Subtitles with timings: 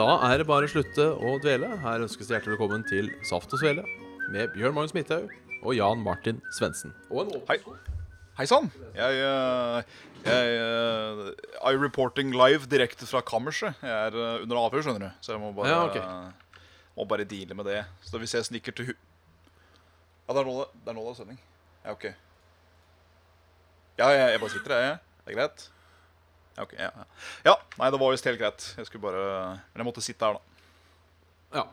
[0.00, 1.74] Da er det bare å slutte å dvele.
[1.82, 3.82] Her ønskes det hjertelig velkommen til Saft og Svele
[4.32, 5.26] med Bjørn Magnus Midthaug
[5.60, 6.94] og Jan Martin Svendsen.
[7.50, 7.58] Hei.
[8.38, 8.70] Hei sann.
[8.96, 9.82] Jeg, jeg,
[10.24, 11.20] jeg eh,
[11.68, 13.76] er reporting live direkte fra kammerset.
[13.84, 15.10] Jeg er eh, under avhør, skjønner du.
[15.20, 16.64] Så jeg må bare, Ja, okay.
[16.96, 17.82] må bare deale med det.
[18.06, 18.94] Så hvis jeg snikker til hu...
[18.94, 21.44] Ja, det er nå det, det er nå det er sending.
[21.84, 22.08] Ja, OK.
[24.00, 24.96] Ja, jeg, jeg bare sitter, jeg.
[25.26, 25.68] Det er greit?
[26.56, 26.72] Ja, ok.
[26.78, 27.04] Ja, ja.
[27.46, 28.64] ja nei, det var visst helt greit.
[28.76, 29.24] Jeg skulle bare
[29.72, 30.40] Men jeg måtte sitte her, da.
[31.60, 31.66] Ja.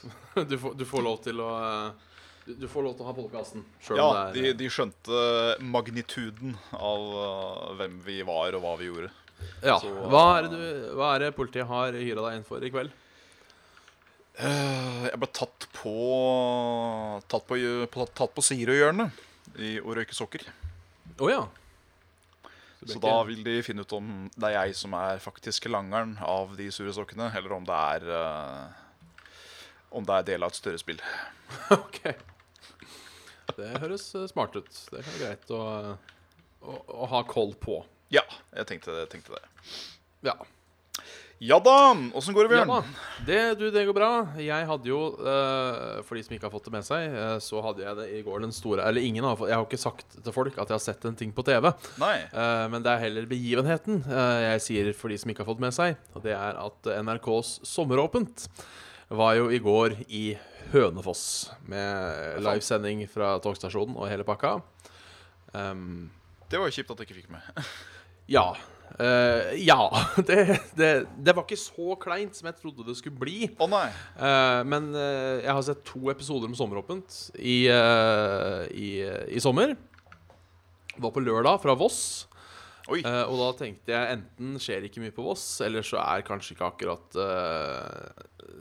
[0.50, 2.06] Du får, du får lov til å eh,
[2.50, 5.18] du, får lov til å ha podkasten Ja, om de, er de skjønte
[5.60, 9.10] magnituden av eh, hvem vi var, og hva vi gjorde.
[9.62, 9.76] Ja.
[9.82, 10.62] så- Hva er du,
[10.96, 12.90] hva er det politiet har hyra deg inn for i kveld?
[14.40, 15.92] Eh, Jeg ble tatt på
[17.28, 17.58] Tatt på,
[17.92, 20.46] på, tatt på Sirø-hjørnet i å røyke sokker.
[21.20, 21.40] Å ja.
[22.88, 26.54] Så da vil de finne ut om det er jeg som er faktisk langeren av
[26.56, 29.26] de sure sokkene, eller om det er uh,
[29.90, 31.00] Om det er del av et større spill.
[31.76, 32.00] OK.
[33.56, 34.70] Det høres eh, smart ut.
[34.92, 35.62] Det er greit å,
[36.62, 37.80] å, å ha koll på.
[38.14, 38.22] Ja,
[38.54, 39.42] jeg tenkte, jeg tenkte det.
[40.30, 40.36] Ja.
[41.40, 41.96] Ja da!
[42.12, 42.68] Åssen går det, Bjørn?
[42.68, 42.80] Ja
[43.24, 44.08] Det, du, det går bra.
[44.44, 47.62] Jeg hadde jo, uh, for de som ikke har fått det med seg, uh, så
[47.64, 50.18] hadde jeg det i går den store Eller ingen har fått Jeg har ikke sagt
[50.18, 51.70] til folk at jeg har sett en ting på TV.
[52.02, 52.16] Nei.
[52.34, 55.72] Uh, men det er heller begivenheten jeg sier for de som ikke har fått med
[55.72, 55.96] seg.
[56.12, 58.44] Og det er at NRKs Sommeråpent
[59.08, 60.24] var jo i går i
[60.74, 61.22] Hønefoss.
[61.72, 64.58] Med livesending fra togstasjonen og hele pakka.
[65.56, 66.10] Um,
[66.52, 67.64] Det var jo kjipt at jeg ikke fikk med.
[68.36, 68.50] ja.
[69.00, 70.06] Eh, ja.
[70.26, 73.48] Det, det, det var ikke så kleint som jeg trodde det skulle bli.
[73.56, 73.86] Å nei.
[74.20, 78.90] uh, men uh, jeg har sett to episoder med Sommeråpent i, i,
[79.32, 79.74] i sommer.
[80.90, 82.02] Det var på lørdag fra Voss.
[82.90, 86.66] Og da tenkte jeg enten skjer ikke mye på Voss, eller så er kanskje ikke
[86.72, 87.18] akkurat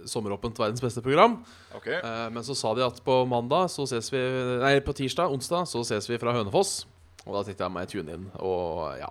[0.10, 1.40] Sommeråpent verdens beste program.
[1.80, 1.98] Okay.
[2.32, 4.22] Men så sa de at på mandag så ses vi
[4.62, 6.84] Nei, på tirsdag, onsdag, så ses vi fra Hønefoss.
[7.26, 9.10] Og da tenkte jeg meg tune inn, og ja.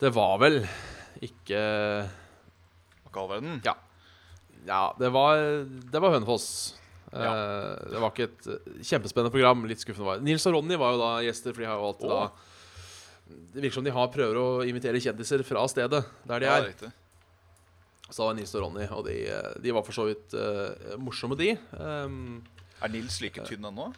[0.00, 0.62] Det var vel
[1.20, 1.60] ikke
[3.10, 3.56] Hva i all verden?
[3.66, 3.74] Ja.
[4.68, 5.40] ja det, var,
[5.92, 6.46] det var Hønefoss.
[7.12, 7.32] Eh, Ja.
[7.90, 9.66] det var ikke et eh, kjempespennende program.
[9.68, 10.22] Litt skuffende var.
[10.24, 12.22] Nils og Ronny var jo da gjester, for de har jo alltid oh.
[12.22, 16.56] da Det virker som de har prøver å invitere kjendiser fra stedet der de Ja,
[16.60, 16.70] er.
[16.70, 16.92] riktig.
[18.10, 20.96] Så da var Nils og Ronny, og de, eh, de var for så vidt uh,
[20.98, 21.52] morsomme, de.
[21.78, 22.40] Um,
[22.82, 23.92] Er Nils like tynn ennå?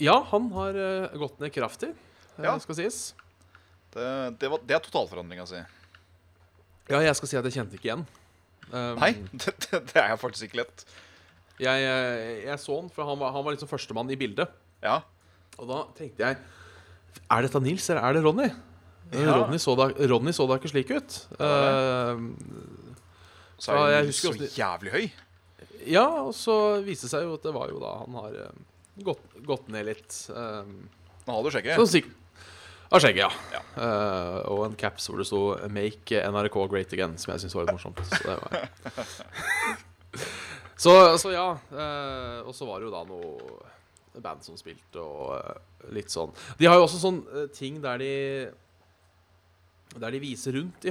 [0.00, 1.90] ja, han har uh, gått ned kraftig,
[2.40, 2.54] Ja.
[2.60, 3.14] skal sies.
[3.96, 4.06] Det,
[4.42, 5.62] det, var, det er totalforandringa si.
[6.90, 8.04] Ja, jeg skal si at jeg kjente ikke igjen.
[8.68, 10.84] Um, Nei, det, det, er jeg faktisk ikke lett.
[11.56, 14.52] Jeg, jeg, jeg så han, for han var, han var liksom førstemann i bildet.
[14.84, 14.98] Ja.
[15.56, 16.36] Og da tenkte jeg
[17.32, 18.50] Er dette Nils, eller er det Ronny?
[18.50, 19.38] Eh, Ja.
[19.38, 21.16] Ronny, så da, Ronny så da ikke slik ut.
[21.38, 22.18] Uh,
[23.62, 25.04] Så er jeg husker så jævlig høy.
[25.06, 28.36] Eh, ja, og så viste det seg jo at det var jo da han har
[28.44, 28.58] eh,
[29.06, 30.18] gått, gått ned litt.
[30.34, 30.90] Um,
[31.24, 31.78] har du skjegget.
[32.86, 33.30] Av skjegget, ja.
[33.56, 33.62] Ja.
[33.76, 37.66] Uh, og en caps hvor det sto 'Make NRK Great Again', som jeg syns var
[37.66, 38.02] litt morsomt.
[38.06, 38.68] Så, det var...
[40.84, 41.48] så, så ja.
[41.72, 46.30] Uh, og så var det jo da noe band som spilte, og uh, litt sånn
[46.56, 47.18] De har jo også sånn
[47.52, 48.12] ting der de
[49.96, 50.90] Der de viser rundt i,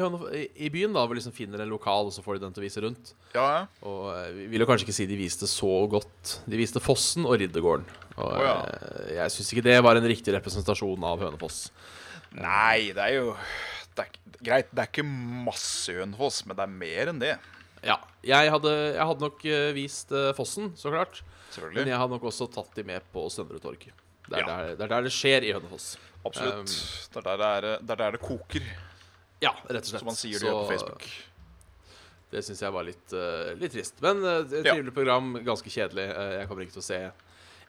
[0.65, 2.65] i, byen, da, hvor liksom finner en lokal, og så får de den til å
[2.65, 3.11] vise rundt.
[3.35, 3.59] Ja, ja.
[3.85, 6.37] Og eh, vi vil jo kanskje ikke si de viste så godt.
[6.49, 7.85] De viste Fossen og Riddergården.
[8.15, 8.55] Og oh, ja.
[8.65, 11.67] eh, jeg syns ikke det var en riktig representasjon av Hønefoss.
[12.39, 13.35] Nei, det er jo
[13.95, 17.35] det er, Greit, det er ikke masse Hønefoss, men det er mer enn det.
[17.85, 17.99] Ja.
[18.25, 21.21] Jeg hadde, jeg hadde nok eh, vist Fossen, så klart.
[21.75, 23.85] Men jeg hadde nok også tatt de med på Søndre Torg.
[23.85, 24.45] Det er, Ja.
[24.49, 25.93] der, det er der det skjer i Hønefoss.
[26.25, 26.55] Absolutt.
[26.55, 26.65] Um,
[27.13, 28.65] det, er der det, er, det er der det koker,
[29.43, 29.99] Ja, rett og slett.
[30.01, 31.05] som man sier det Så på Facebook.
[32.31, 34.01] Det syns jeg var litt, uh, litt trist.
[34.01, 34.73] Men uh, et Ja.
[34.73, 36.07] trivelig program, ganske kjedelig.
[36.15, 36.99] Uh, jeg kommer ikke til å se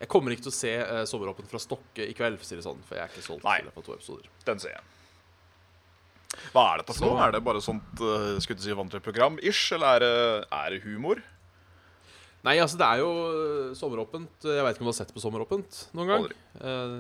[0.01, 2.57] Jeg kommer ikke til å se uh, Sommeråpen fra Stokke i kveld, for å si
[2.59, 2.81] det sånn.
[2.89, 3.59] For jeg er ikke solgt Nei.
[3.61, 4.27] til det på to episoder.
[4.49, 4.83] Den ser jeg.
[6.53, 7.23] Hva er dette for Så- noe?
[7.29, 10.71] Er det bare sånt uh, skulle si, vant til program ish, eller er det, er
[10.75, 11.23] det humor?
[12.45, 14.45] Nei, altså, det er jo sommeråpent.
[14.45, 16.27] Jeg veit ikke om du har sett på Sommeråpent noen gang?
[16.27, 16.37] Aldri.
[16.61, 16.99] Eh,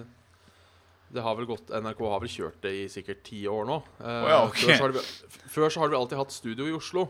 [1.14, 3.76] det har vel gått NRK har vel kjørt det i sikkert ti år nå.
[4.00, 4.64] Uh, oh, ja, okay.
[4.64, 5.04] før, så har vi
[5.54, 7.06] før så har det alltid hatt studio i Oslo.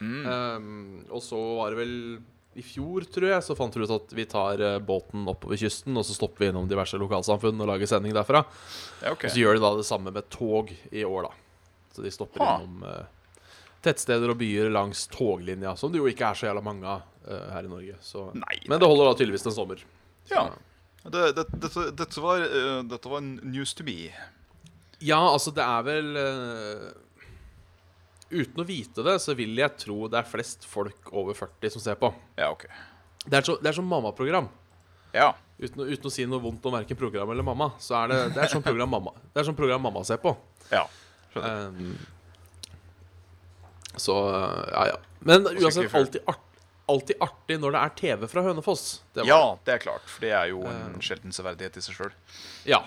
[0.00, 0.24] Mm.
[0.24, 1.94] Um, og så var det vel
[2.56, 5.92] i fjor, tror jeg, så fant vi ut at vi tar eh, båten oppover kysten,
[5.92, 8.40] og så stopper vi innom diverse lokalsamfunn og lager sending derfra.
[9.02, 9.28] Ja, okay.
[9.28, 11.66] Og så gjør de da det samme med tog i år, da.
[11.92, 12.54] Så de stopper Ha.
[12.56, 13.42] innom uh,
[13.84, 17.44] tettsteder og byer langs toglinja, som det jo ikke er så jævla mange av uh,
[17.52, 17.98] her i Norge.
[18.00, 18.30] Så.
[18.40, 19.84] Nei, Men det holder da tydeligvis en sommer.
[20.32, 20.48] Ja.
[21.12, 24.10] Det, det, dette, dette, var, uh, dette var news to me.
[25.04, 26.86] Ja, altså, det er vel uh,
[28.30, 31.82] Uten å vite det, så vil jeg tro det er flest folk over 40 som
[31.84, 32.10] ser på.
[32.38, 32.66] Ja, ok.
[33.26, 34.48] Det er så, det er sånn mammaprogram.
[35.14, 35.30] Ja.
[35.60, 38.42] Uten, uten å si noe vondt om verken program eller mamma, så er det, det
[38.44, 40.34] er sånn program mamma Det er sånn program mamma ser på.
[40.74, 40.82] Ja.
[41.36, 41.94] Um,
[43.96, 44.16] så
[44.72, 44.98] ja, ja.
[45.26, 46.42] Men uansett, alltid, art,
[46.88, 48.84] alltid artig når det er TV fra Hønefoss.
[49.16, 50.04] Det ja, det er klart.
[50.10, 52.12] For det er jo en sjelden severdighet i seg sjøl.
[52.68, 52.82] Ja.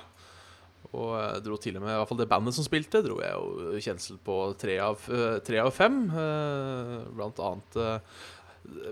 [0.96, 3.36] Og jeg dro til og med, i hvert fall det bandet som spilte, dro jeg
[3.36, 6.00] jo kjensel på tre av, eh, tre av fem.
[6.10, 8.18] eh, Blant annet eh,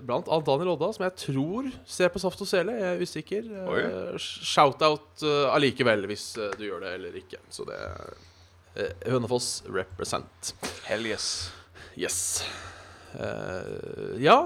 [0.06, 2.76] Blant annet Daniel Odda, som jeg tror ser på Saft og Sele.
[2.78, 3.50] Jeg er usikker.
[3.80, 7.40] Eh, Shout-out eh, allikevel, hvis eh, du gjør det eller ikke.
[7.50, 7.78] Så det
[9.08, 10.52] Hønefoss represent.
[10.86, 11.28] Hell yes.
[11.98, 12.20] Yes.
[13.16, 14.36] Eh, ja,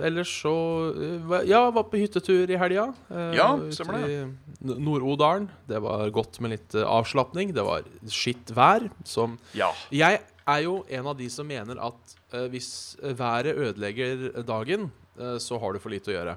[0.00, 0.52] ellers så
[0.96, 2.88] uh, Ja, var på hyttetur i helga.
[3.10, 4.16] Uh, Ja, ute stemmer det.
[4.16, 5.48] i Nord-Odalen.
[5.68, 7.52] Det var godt med litt uh, avslapning.
[7.54, 8.88] Det var skitt vær.
[9.04, 9.70] Som Ja.
[9.92, 14.86] Jeg er jo en av de som mener at eh, hvis været ødelegger dagen,
[15.20, 16.36] eh, så har du for lite å gjøre.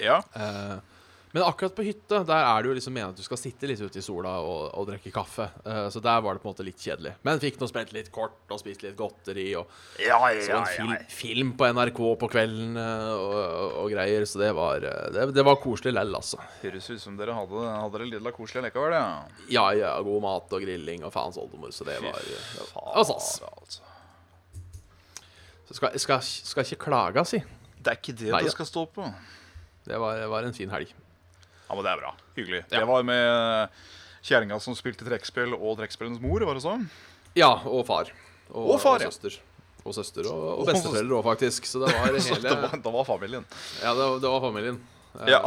[0.00, 0.22] Ja.
[0.32, 0.78] Eh,
[1.32, 3.80] men akkurat på hytte, der er det jo liksom meningen at du skal sitte litt
[3.80, 5.46] ute i sola og, og drikke kaffe.
[5.64, 7.14] Uh, så der var det på en måte litt kjedelig.
[7.24, 9.46] Men fikk nå spilt litt kort og spist litt godteri.
[9.56, 9.70] Og
[10.04, 13.38] Ja, så en film, film på NRK på kvelden uh, og,
[13.80, 14.28] og, greier.
[14.28, 16.36] Så det var, eh, det, det var koselig lell, altså.
[16.60, 19.08] Høres ut som dere hadde, hadde det litt koselig likevel, ja.
[19.48, 21.72] Ja, ja, god mat og grilling og faens oldemor.
[21.72, 23.16] Så det var, det var altså,
[23.48, 23.80] altså.
[25.64, 27.40] Så skal, skal, skal ikke klage, si.
[27.80, 29.08] Det er ikke det Nei, det skal stå på.
[29.88, 30.92] Det var, det var en fin helg.
[31.72, 32.10] Ja, men det er bra.
[32.36, 32.58] Hyggelig.
[32.68, 32.82] Ja.
[32.82, 33.78] Det var med
[34.28, 36.84] kjerringa som spilte trekkspill, og trekkspillens mor, var det sånn?
[37.34, 38.10] Ja, og far.
[38.52, 39.08] Og, Og far, ja.
[39.08, 39.38] søster.
[39.88, 41.64] Og søster og, og besteforeldre òg, faktisk.
[41.66, 43.46] Så det var hele det var, det var familien.
[43.80, 44.82] Ja, det, var- det var familien.
[45.16, 45.40] Eh, Ja.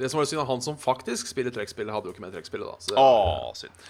[0.00, 2.80] Det som var synd, han som faktisk spiller trekkspill, hadde jo ikke med trekkspillet, da.
[2.80, 3.82] Så det, Å, synd.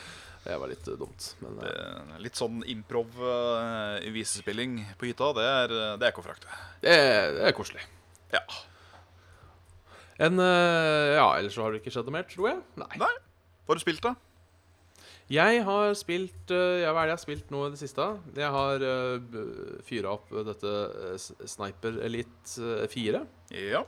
[0.43, 1.29] det var litt eh, dumt.
[1.39, 1.77] Men eh,
[2.17, 6.51] Eh, Litt sånn improv uh, visespilling på hytta, det er, det er ikke å frakte.
[6.83, 6.97] det,
[7.39, 7.87] det er koselig.
[8.35, 8.43] Ja.
[10.21, 12.59] En eh, Ja, ellers så har det ikke skjedd noe mer, tror jeg.
[12.81, 12.91] Nei.
[13.01, 13.15] Nei.
[13.65, 14.17] Hva har du spilt, da?
[15.31, 18.07] Jeg har spilt eh, ja, Hva er det jeg har spilt nå i det siste?
[18.35, 20.73] Jeg har uh, fyra opp dette
[21.13, 23.23] eh, Sniper Elite eh, 4.
[23.71, 23.85] Ja.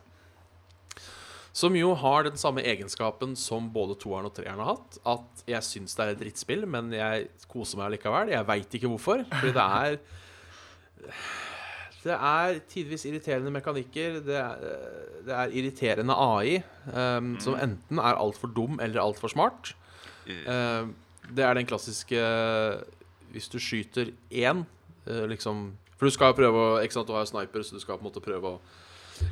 [1.52, 5.00] Som jo har den samme egenskapen som både toeren og treeren har hatt.
[5.02, 8.31] At jeg syns det er et drittspill, men jeg koser meg likevel.
[8.32, 9.26] Jeg veit ikke hvorfor.
[9.34, 9.99] Fordi det er
[12.02, 14.19] Det er tidvis irriterende mekanikker.
[14.26, 14.64] Det er,
[15.26, 16.56] det er irriterende AI,
[16.90, 19.75] um, som enten er altfor dum eller altfor smart.
[20.26, 20.90] Uh,
[21.34, 22.19] det er den klassiske
[23.32, 24.64] Hvis du skyter én,
[25.08, 27.75] uh, liksom For du skal jo prøve å Ikke sant, du har jo sniper, så
[27.75, 28.60] du skal på en måte prøve å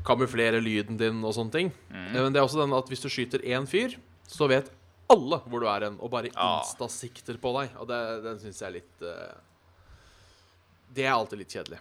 [0.07, 1.71] kamuflere lyden din og sånne ting.
[1.91, 3.97] Eh, Men det er også den at hvis du skyter én fyr,
[4.29, 4.71] så vet
[5.11, 7.73] alle hvor du er hen, og bare instasikter insta-sikter på deg.
[7.83, 9.33] Og det, den syns jeg er litt eh,
[10.95, 11.81] Det er alltid litt kjedelig.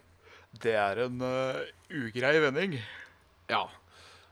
[0.58, 1.60] Det er en uh,
[1.94, 2.80] ugrei vending.
[3.50, 3.68] Ja.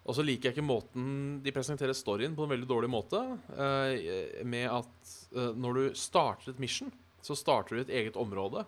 [0.07, 1.09] Og så liker jeg ikke måten
[1.43, 3.19] de presenterer storyen på en veldig dårlig måte.
[3.53, 8.65] Uh, med at uh, når du starter et mission, så starter du et eget område.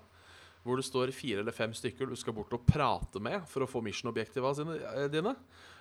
[0.66, 3.70] Hvor det står fire eller fem stykker du skal bort og prate med for å
[3.70, 4.52] få mission-objektiva
[5.10, 5.34] dine.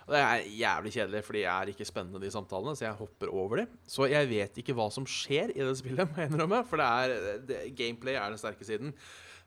[0.07, 3.29] Og det er jævlig kjedelig, fordi jeg er ikke spennende, de samtalene, så jeg hopper
[3.29, 3.65] over de.
[3.85, 6.63] Så jeg vet ikke hva som skjer i det spillet, må jeg innrømme.
[6.65, 8.95] For det er, det, gameplay er den sterke siden.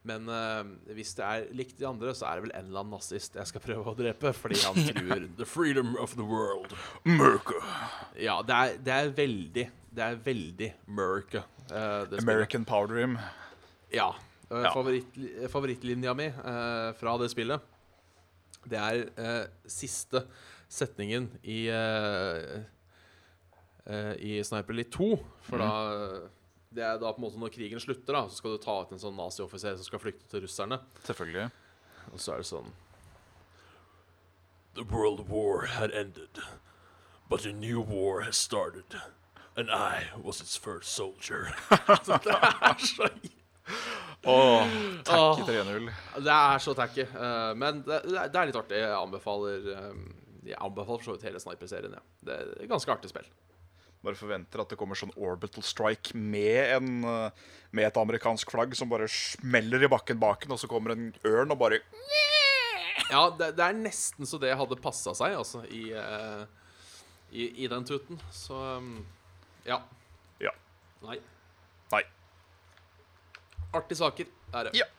[0.08, 0.66] Men uh,
[0.96, 3.46] hvis det er likt de andre, så er det vel en eller annen nazist jeg
[3.52, 4.32] skal prøve å drepe.
[4.34, 6.74] Fordi han truer the freedom of the world.
[7.06, 7.60] America.
[8.18, 11.44] Ja, det er, det er veldig Det er veldig America.
[11.70, 12.04] Uh.
[12.18, 13.18] American Power Dream.
[13.94, 14.10] Ja.
[14.50, 14.72] Uh, Ja.
[14.74, 15.14] Favoritt,
[15.48, 17.62] favorittlinja mi eh, fra det spillet,
[18.68, 20.20] det er eh, siste
[20.68, 22.60] setningen i uh,
[24.20, 25.08] I Sniper Elite 2.
[25.48, 25.70] For da
[26.72, 28.94] Det er da på en måte når krigen slutter, da så skal du ta ut
[28.94, 30.78] en sånn nazioffiser som skal flykte til russerne.
[31.04, 31.50] Selvfølgelig.
[32.12, 32.72] Og så er det sånn
[34.74, 36.40] The world war had ended,
[37.28, 38.96] but a new war has started.
[39.54, 41.54] And I was its first soldier.
[42.04, 43.08] Så det er så
[44.24, 44.66] Åh,
[45.04, 45.90] tacky takke 3-0.
[46.24, 47.04] Det er så tacky.
[47.14, 48.78] Uh, men det, det er litt artig.
[48.80, 50.02] Jeg anbefaler um,
[50.46, 51.96] Jeg anbefaler for så vidt hele Sniper-serien.
[51.98, 52.02] Ja.
[52.26, 53.28] Det er et ganske artig spill.
[54.02, 58.74] Bare forventer at det kommer sånn orbital strike med, en, eh, med et amerikansk flagg
[58.74, 61.78] som bare smeller i bakken bak den, og så kommer en ørn og bare
[63.12, 66.42] Ja, det, det er nesten så det hadde passa seg, altså, i, eh,
[67.30, 68.18] i, i den tuten.
[68.34, 68.96] Så um,
[69.68, 69.78] ja.
[70.42, 70.50] Ja.
[71.06, 71.20] Nei.
[71.94, 72.02] Nei.
[73.70, 74.76] Artige saker er det.
[74.82, 74.90] Ja.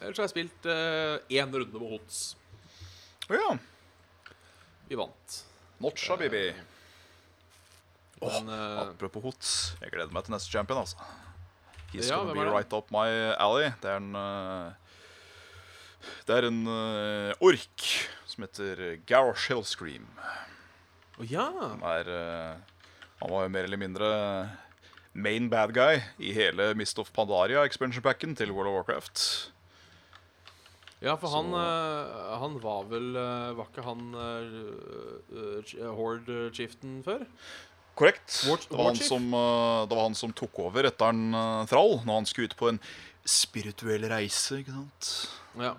[0.00, 2.22] Ellers har jeg spilt én runde med Hots.
[3.28, 3.50] Å ja.
[4.88, 5.40] Vi vant.
[5.82, 6.48] Notcha, baby.
[8.20, 9.50] Men, oh, Apropos Hots,
[9.80, 10.96] jeg gleder meg til neste champion, altså.
[11.90, 13.08] He's Ja, gonna be right up my
[13.40, 13.72] alley.
[13.82, 14.72] Det er en eh,
[16.28, 17.86] Det er en eh, ork
[18.30, 20.06] som heter Garrosh Hellscream.
[21.18, 21.48] Å ja.
[21.50, 22.12] Han er
[23.20, 24.10] Han var jo mer eller mindre
[25.12, 29.50] main bad guy i hele Mist of Pandaria expansion packen til World of Warcraft.
[31.00, 37.24] Ja, for han, eh, han var vel uh, Var ikke han uh, Horde-chieften før?
[38.00, 38.32] Korrekt.
[38.48, 41.66] War- det, var han som, eh, det var han som tok over etter en uh,
[41.68, 42.80] Thrall, når han skulle ut på en
[43.28, 44.62] spirituell reise.
[44.62, 45.10] ikke sant?
[45.60, 45.74] Ja.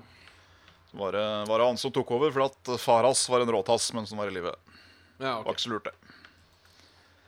[0.91, 3.89] Så var det, var det han som tok over, for at Faras var en råtass
[3.97, 4.53] mens han var i live.
[5.17, 5.97] ja Det var ikke så lurt, det.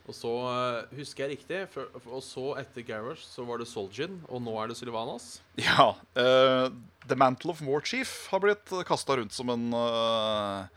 [0.04, 4.18] Og så eh, husker jeg riktig, for, og så etter Garrosh så var det Solgin,
[4.28, 5.38] og nå er det Sylvanas.
[5.58, 5.94] Ja.
[6.18, 6.68] Uh,
[7.08, 10.68] The Mantle of Warchief har blitt kasta rundt som en uh,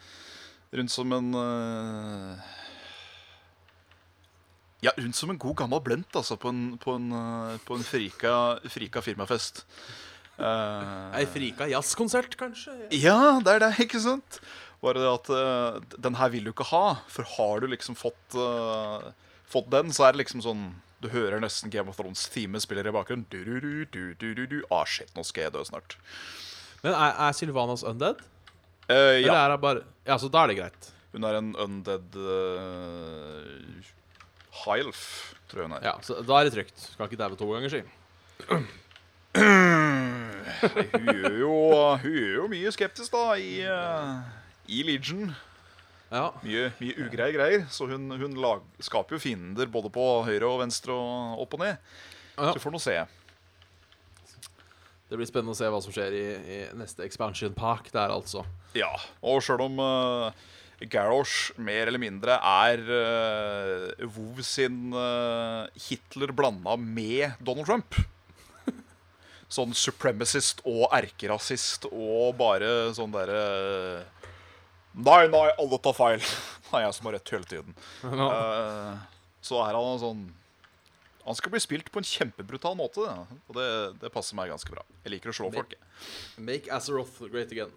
[0.77, 2.47] Rundt som en eh,
[4.87, 7.87] Ja, rundt som en god gammel blent, altså, på en, på en, eh, på en
[7.87, 8.35] frika,
[8.71, 9.65] frika firmafest.
[10.37, 12.75] Uh, Ei frika jazzkonsert, kanskje?
[12.93, 14.37] Ja, det er det, ikke sant?
[14.85, 16.99] Bare det at uh, den her vil du ikke ha.
[17.09, 19.09] For har du liksom fått, uh,
[19.49, 20.67] fått den, så er det liksom sånn
[21.01, 23.25] Du hører nesten Game of Thrones-time spiller i bakgrunnen.
[23.33, 24.59] Du, du, du, du, du, du, du.
[24.73, 25.97] Ah, shit, nå skal jeg dø snart.
[26.85, 28.21] Men er, er Sylvanas undead?
[28.93, 30.93] Eller ja, er hun bare Ja, så da er det greit.
[31.17, 33.93] hun er en undead uh,
[34.65, 35.03] Hylf,
[35.51, 35.85] tror jeg hun er.
[35.87, 36.79] Ja, så Da er det trygt.
[36.93, 37.83] Skal ikke daue to ganger, si.
[38.47, 38.67] Hun,
[41.13, 41.53] er jo,
[42.03, 44.23] hun er jo mye skeptisk, da, i, uh,
[44.73, 45.35] i Legion.
[46.13, 46.31] Ja.
[46.45, 47.67] Mye, mye ugreie greier.
[47.73, 51.65] Så hun, hun lag, skaper jo fiender både på høyre og venstre og opp og
[51.65, 51.77] ned.
[52.37, 52.51] Ja.
[52.51, 52.97] Så vi får nå se.
[55.07, 58.43] Det blir spennende å se hva som skjer i, i neste expansion park der, altså.
[58.77, 58.91] Ja,
[59.23, 60.31] Og sjøl om uh,
[60.85, 67.97] Garrosh mer eller mindre er uh, WoW sin uh, Hitler blanda med Donald Trump
[69.57, 74.05] Sånn supremacist og erkerasist og bare sånn derre
[74.97, 76.23] Nei, nei, alle tar feil.
[76.67, 77.77] Det er jeg som har rett hele tiden.
[78.27, 78.95] Eh,
[79.45, 80.23] så er han sånn
[81.27, 83.67] Han skal bli spilt på en kjempebrutal måte, og det,
[84.01, 84.83] det passer meg ganske bra.
[85.05, 85.77] Jeg liker å slå folk.
[86.39, 87.73] Make Azeroth great again.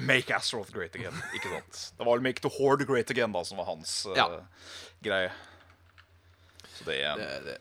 [0.00, 1.14] Make Astroth great again.
[1.34, 1.78] Ikke sant?
[1.98, 4.28] Det var vel Make the Horde great again da som var hans eh, Ja.
[5.04, 5.30] greie.
[6.78, 7.56] Så det, Det, det.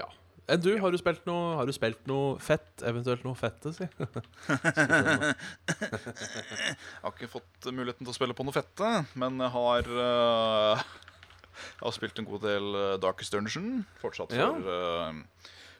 [0.00, 0.06] Ja.
[0.48, 2.82] Enn du, har du spilt noe Har du spilt noe fett?
[2.84, 3.86] Eventuelt noe fette, si.
[5.74, 8.90] Jeg har ikke fått muligheten til å spille på noe fette,
[9.20, 10.82] men jeg har uh,
[11.54, 13.84] Jeg har spilt en god del eh, Darkest Dungeon.
[14.02, 14.48] Fortsatt Ja.
[14.50, 15.12] for, eh,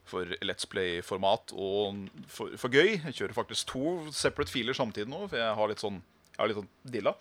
[0.08, 2.99] for Let's Play-format og for, for gøy.
[2.99, 3.84] Jeg kjører faktisk to
[4.14, 6.00] separate filer samtidig nå, for jeg har litt sånn,
[6.34, 7.14] jeg har litt sånn dilla.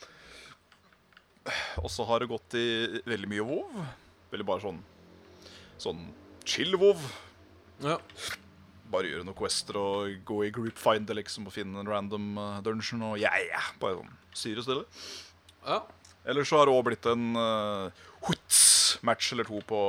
[1.83, 2.67] Og så har det gått i
[3.07, 3.83] veldig mye WoW.
[4.33, 4.81] Veldig bare sånn
[5.83, 6.03] Sånn
[6.47, 7.01] chill WoW.
[7.83, 7.97] Ja.
[8.93, 12.59] Bare gjøre noen quester og gå i group finder liksom og finne en random eh,
[12.63, 14.85] dungeon og ja, ja, bare sånn syre stille.
[15.67, 15.81] ja.
[16.23, 19.79] Eller så har det òg blitt en uh, hoots-match eller to på,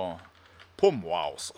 [0.80, 1.54] på Moa også.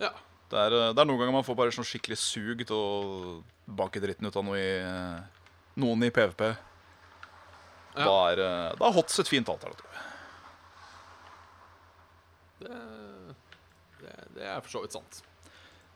[0.00, 0.08] ja.
[0.52, 3.42] Det er, eh, det er noen ganger man får bare sånn skikkelig sug til å
[3.64, 5.44] banke dritten ut av noe i, eh,
[5.80, 6.50] noen i PVP.
[7.94, 8.04] Ja.
[8.04, 10.02] Da, er, eh, da er hots et fint alternativ.
[12.60, 12.80] Det,
[14.02, 15.22] det, det er for så vidt sant.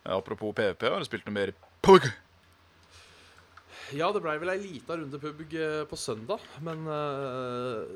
[0.08, 1.52] Apropos PVP, har du spilt noe mer
[1.84, 2.08] PUG?
[3.96, 5.54] Ja, det blei vel ei lita runde pubg
[5.88, 7.88] på søndag, men uh,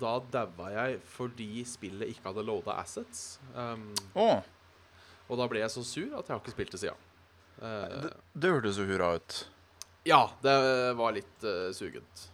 [0.00, 3.38] da daua jeg fordi spillet ikke hadde loada assets.
[3.56, 3.86] Um,
[4.20, 4.42] Å,
[5.28, 6.94] og da ble jeg så sur at jeg har ikke spilt det sida.
[7.62, 8.12] Eh, det,
[8.44, 9.36] det hørtes jo hurra ut.
[10.04, 10.54] ja, det
[10.98, 12.24] var litt uh, sugent.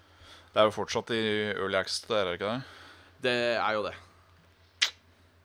[0.51, 1.21] Det er jo fortsatt i
[1.55, 2.63] Early Access, det er det ikke det?
[3.23, 3.93] Det er jo det.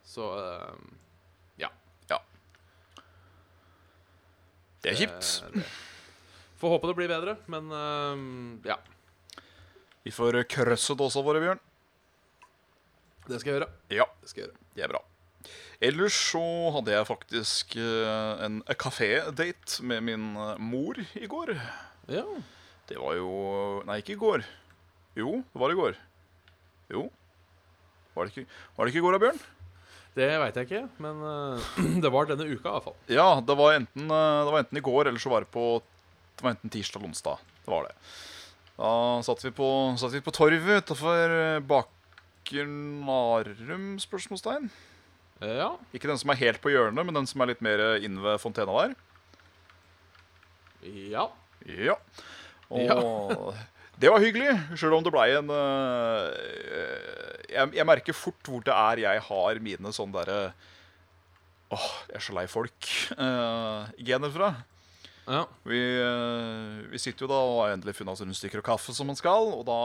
[0.06, 0.72] Så uh,
[1.60, 1.68] ja.
[2.10, 2.18] Ja.
[4.82, 5.28] Det er kjipt.
[5.52, 5.68] det- det.
[6.56, 8.16] Får håpe det blir bedre, men uh,
[8.64, 8.78] ja.
[10.06, 11.60] Vi får krøsset også våre, Bjørn.
[13.26, 13.68] Det skal jeg gjøre.
[13.92, 14.58] Ja, Det skal jeg gjøre.
[14.78, 15.00] det er bra.
[15.84, 21.52] Ellers så hadde jeg faktisk eh, en kafé-date med min eh, mor i går.
[22.08, 22.24] Ja.
[22.88, 23.32] Det var jo
[23.84, 24.46] Nei, ikke i går.
[25.18, 25.98] Jo, det var i går.
[26.92, 27.08] Jo.
[28.16, 29.42] Var det ikke, var det ikke i går da, Bjørn?
[30.16, 31.66] Det veit jeg ikke, men uh,
[32.04, 32.96] det var denne uka i hvert fall.
[33.12, 35.66] Ja, det var, enten, eh, det var enten i går, eller så var det på
[36.38, 37.44] Det var enten tirsdag eller onsdag.
[37.66, 37.94] Det var det.
[38.76, 38.90] Da
[39.24, 39.68] satt vi på,
[40.00, 43.96] satt vi på torvet utafor Baker Narum?
[44.00, 44.70] Spørsmålstegn.
[45.42, 45.70] Eh, Ja.
[45.92, 48.38] Ikke den som er helt på hjørnet, men den som er litt mer inn ved
[48.40, 48.94] fontena der.
[51.10, 51.26] Ja.
[51.66, 51.96] Ja.
[52.70, 53.54] Og
[54.00, 56.28] det var hyggelig, sjøl om det blei en uh,
[57.50, 60.40] jeg, jeg merker fort hvor det er jeg har mine sånne derre
[61.74, 64.52] Åh, jeg er så lei folk-gener gener fra.
[65.26, 65.40] ja.
[65.66, 69.08] Vi, uh, vi sitter jo da og har endelig funnet oss rundstykker og kaffe som
[69.10, 69.48] man skal.
[69.56, 69.78] Og da,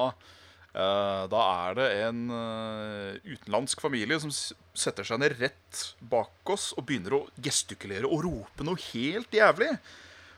[0.72, 6.86] da er det en øh, utenlandsk familie som setter seg ned rett bak oss og
[6.88, 9.74] begynner å gestikulere og rope noe helt jævlig.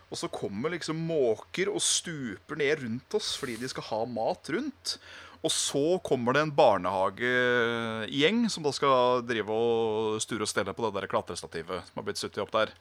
[0.10, 4.50] Og så kommer liksom måker og stuper ned rundt oss fordi de skal ha mat
[4.54, 4.98] rundt.
[5.44, 10.86] Og så kommer det en barnehagegjeng som da skal drive og sture og stelle på
[10.86, 12.72] det der klatrestativet som har blitt suttet opp der.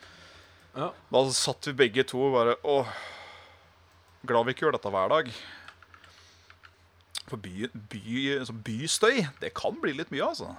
[0.76, 0.92] ja.
[0.92, 2.92] Da satt vi begge to og bare Åh,
[4.24, 5.32] glad vi ikke gjør dette hver dag.
[7.32, 10.50] For by, by, altså bystøy, det kan bli litt mye, altså.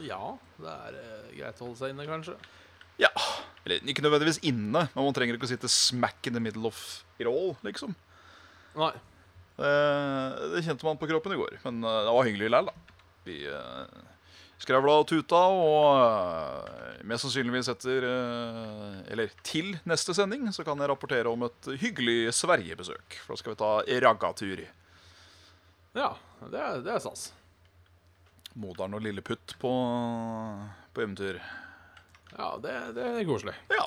[0.00, 2.38] Ja, det er eh, greit å holde seg inne, kanskje.
[3.00, 3.10] Ja,
[3.66, 6.80] eller Ikke nødvendigvis inne, men man trenger ikke å sitte smack in the middle of
[7.20, 7.92] it all, liksom.
[8.80, 8.94] Nei.
[9.56, 9.72] Det,
[10.52, 13.02] det kjente man på kroppen i går, men eh, det var hyggelig likevel, da.
[13.26, 13.84] Vi uh,
[14.62, 20.78] skravla og tuta, og eh, mest sannsynligvis etter eh, Eller til neste sending så kan
[20.80, 23.20] jeg rapportere om et hyggelig Sverigebesøk.
[23.24, 23.72] For da skal vi ta
[24.06, 24.62] raggatur.
[25.96, 26.10] Ja,
[26.52, 27.30] det er, det er stas.
[28.56, 29.70] Moderen og Lilleputt på,
[30.96, 31.38] på eventyr.
[32.36, 33.54] Ja, det, det er koselig.
[33.72, 33.86] Ja,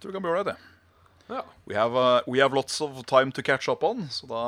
[0.00, 0.56] tror vi kan bli ålreit, det.
[1.30, 1.40] Ja.
[1.70, 4.42] We have, uh, we have lots of time to catch up on, så da,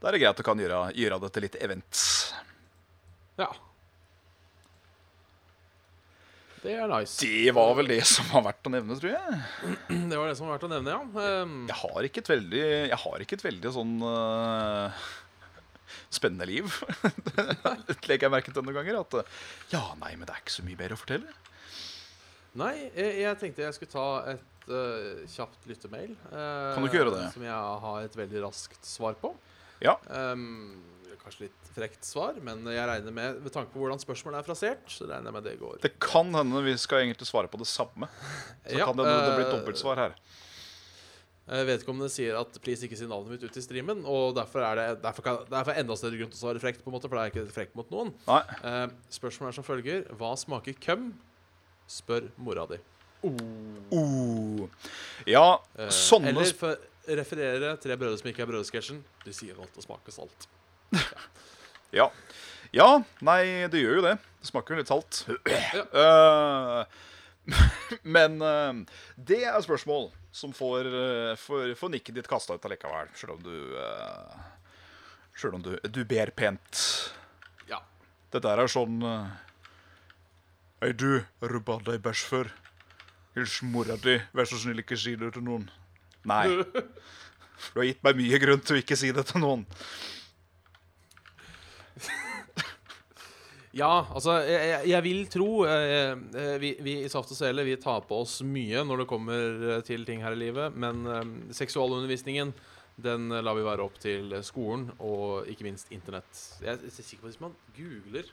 [0.00, 2.02] da er det greit å kan gjøre, gjøre det til litt event.
[3.40, 3.48] ja.
[6.66, 7.20] Det er nice.
[7.22, 9.36] Det var vel det som var verdt å nevne, tror jeg.
[10.10, 11.02] Det var det som var verdt å nevne, ja.
[11.22, 15.04] Ehm, Jeg har ikke et veldig, jeg har ikke et veldig sånn uh,
[16.12, 16.72] spennende liv.
[17.88, 19.00] Det legger jeg merke til noen ganger.
[19.02, 21.36] At uh, ja, nei, men det er ikke så mye bedre å fortelle.
[22.56, 26.14] Nei, jeg, jeg tenkte jeg skulle ta et uh, kjapt lyttemail.
[26.30, 27.24] Uh, Kan du ikke gjøre det?
[27.36, 29.34] Som jeg har et veldig raskt svar på.
[29.84, 29.98] Ja.
[30.08, 30.78] Um,
[31.26, 34.84] kanskje litt frekt svar, men jeg regner med ved tanke på hvordan spørsmålet er frasert,
[34.92, 35.78] så regner jeg med det går.
[35.82, 38.08] Det kan hende vi skal egentlig svare på det samme.
[38.64, 40.14] Så Ja, kan det, det bli eh, dobbeltsvar her.
[41.46, 44.74] Eh, Vedkommende sier at 'please ikke si navnet mitt ut i streamen', og derfor er
[44.74, 47.08] det derfor kan, derfor er enda større grunn til å svare frekt, på en måte,
[47.08, 48.10] for det er ikke frekt mot noen.
[48.26, 51.14] Eh, spørsmålet er som følger Hva smaker køm?
[51.86, 52.80] Spør mora di.
[53.22, 54.66] Uh.
[55.26, 59.02] Ja, uh, sånne Eller for referere Tre brødre som ikke er brødresketsjen.
[59.24, 60.48] De sier alt og smaker salt.
[61.94, 62.10] Ja.
[62.74, 62.88] ja.
[63.22, 64.16] Nei, det gjør jo det.
[64.42, 65.22] Det smaker jo litt salt.
[65.46, 66.80] Eh,
[68.16, 68.72] men eh,
[69.16, 73.08] det er spørsmål som får, uh, får, får nikket ditt kasta ut allikevel.
[73.16, 74.36] Selv om du uh,
[75.36, 76.82] Selv om du, du ber pent.
[77.70, 77.80] Ja.
[78.32, 79.00] Dette er sånn
[80.80, 82.52] Hei, du, har du bada i bæsj før?
[83.36, 84.18] Hils mora di.
[84.36, 85.70] Vær så snill, ikke si det til noen.
[86.28, 86.48] Nei.
[87.72, 89.62] Du har gitt meg mye grunn til å ikke si det til noen.
[93.76, 97.74] Ja, altså, jeg, jeg- vil tro eh, eh, vi, vi i Saft og Sele vi
[97.76, 101.26] tar på oss mye når det kommer eh, til ting her i livet, men eh,
[101.58, 102.54] seksualundervisningen
[103.04, 106.40] den eh, lar vi være opp til skolen og ikke minst internett.
[106.64, 108.32] Jeg er sikker på at hvis man googler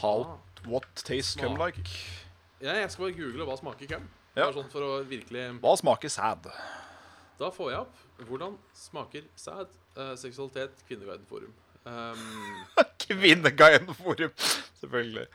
[0.00, 1.84] How, what tastes come like?
[2.64, 4.08] ja, Jeg skal bare google hva smaker cum.
[4.36, 4.48] Ja.
[4.52, 6.48] Sånn for å virkelig Hva smaker sæd?
[7.36, 9.68] Da får jeg opp hvordan smaker sæd,
[10.00, 11.52] eh, seksualitet, Kvinneguiden-forum.
[11.84, 12.64] Um,
[13.06, 14.32] Kvinneguiden forum.
[14.80, 15.26] Selvfølgelig.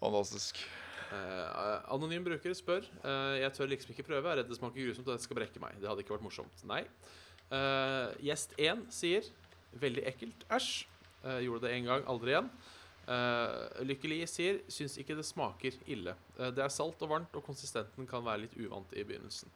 [0.00, 0.64] Fantastisk.
[1.14, 4.28] Uh, anonym bruker spør Uh, Jeg tør liksom ikke prøve.
[4.28, 5.76] Jeg er redd det smaker grusomt og det skal brekke meg.
[5.80, 6.64] Det hadde ikke vært morsomt.
[6.68, 6.82] Nei.
[7.52, 9.28] Uh, gjest 1 sier
[9.80, 10.46] veldig ekkelt.
[10.52, 10.86] Æsj.
[11.24, 12.48] Gjorde det en gang, aldri igjen.
[13.88, 16.12] Lykkelig sier syns ikke det smaker ille.
[16.36, 19.48] Det er salt og varmt, og konsistenten kan være litt uvant i begynnelsen.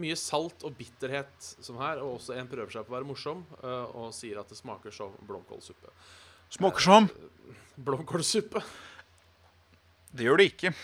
[0.00, 3.44] Mye salt og bitterhet som her, og også en prøver seg på å være morsom
[3.60, 5.92] og sier at det smaker som blomkålsuppe.
[6.50, 7.08] Smaker som.
[7.80, 8.62] Blomkålsuppe?
[10.10, 10.74] Det gjør det ikke.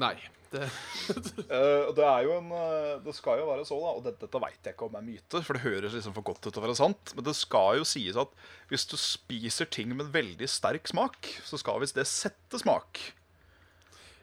[0.00, 0.16] Nei.
[0.52, 0.68] Det,
[1.44, 3.90] Eh, det er jo en eh, Det skal jo være så, da.
[3.96, 6.46] Og dette, dette veit jeg ikke om er myte, for det høres liksom for godt
[6.46, 7.12] ut til å være sant.
[7.16, 8.32] Men det skal jo sies at
[8.70, 13.02] hvis du spiser ting med en veldig sterk smak, så skal visst det sette smak.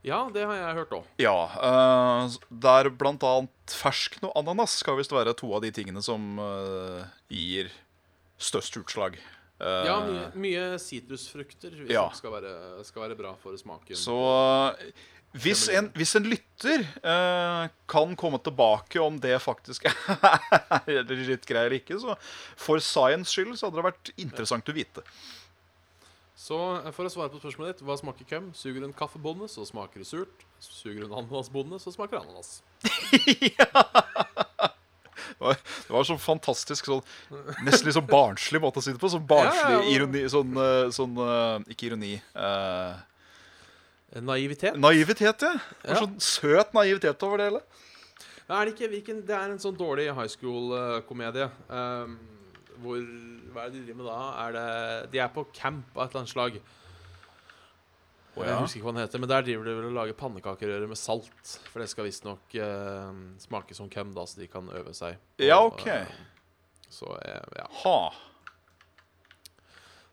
[0.02, 1.10] ja, det har jeg hørt òg.
[1.22, 1.36] Ja.
[1.62, 6.40] Uh, der blant annet fersken og ananas skal visst være to av de tingene som
[6.42, 7.70] uh, gir
[8.42, 9.20] størst utslag.
[9.62, 12.08] Eh, Ja, mye, mye sitrusfrukter Ja.
[12.18, 12.54] skal, være,
[12.88, 13.96] skal være bra for smaken.
[14.00, 14.16] Så
[14.80, 14.92] eh,
[15.38, 21.70] Hvis en, hvis en lytter uh, kan komme tilbake om det faktisk er litt greier
[21.70, 22.18] eller ikke, så
[22.60, 25.06] for science skyld så hadde det vært interessant å vite.
[26.36, 28.50] Så eh, for å svare på spørsmålet ditt, hva smaker køm?
[28.58, 30.44] Suger hun kaffebonde, så smaker det surt.
[30.60, 32.58] Suger hun ananasbonde, så smaker det ananas.
[34.41, 34.41] Det
[35.42, 37.02] var, det var sånn fantastisk sånn
[37.66, 39.10] Nesten litt sånn barnslig måte å si det på.
[39.12, 42.16] Sånn barnslig Ja, ja, ironi Sånn, eh, sånn eh, Ikke ironi.
[42.36, 43.00] Uh,
[44.22, 44.76] Naivitet.
[44.76, 45.54] naivitet, ja.
[45.82, 46.02] Det var.
[46.04, 47.62] Sånn søt naivitet over det hele.
[48.52, 51.48] Er det ikke hvilken Det er en sånn dårlig high school-komedie.
[51.72, 52.18] Um,
[52.84, 53.00] hvor
[53.54, 54.20] Hva er det de driver med da?
[54.46, 54.68] Er det,
[55.14, 56.60] de er på camp av et eller annet slag.
[58.32, 60.88] Å, Jeg husker ikke hva den heter, men der driver de vel og lager pannekakerøre
[60.88, 61.56] med salt.
[61.74, 63.10] For det skal visstnok uh,
[63.44, 65.18] smake som hvem, da, så de kan øve seg.
[65.20, 65.88] på, Ja, ok.
[65.88, 66.20] uh,
[66.92, 67.68] så eh, ja.
[67.84, 67.98] Ha.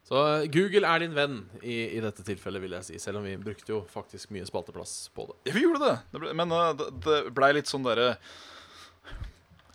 [0.09, 2.99] Så eh, Google er din venn i, i dette tilfellet, vil jeg si.
[3.03, 5.39] Selv om vi brukte jo faktisk mye spalteplass på det.
[5.51, 5.97] Ja, vi gjorde det.
[6.15, 8.15] det ble, men uh, det, det blei litt sånn derre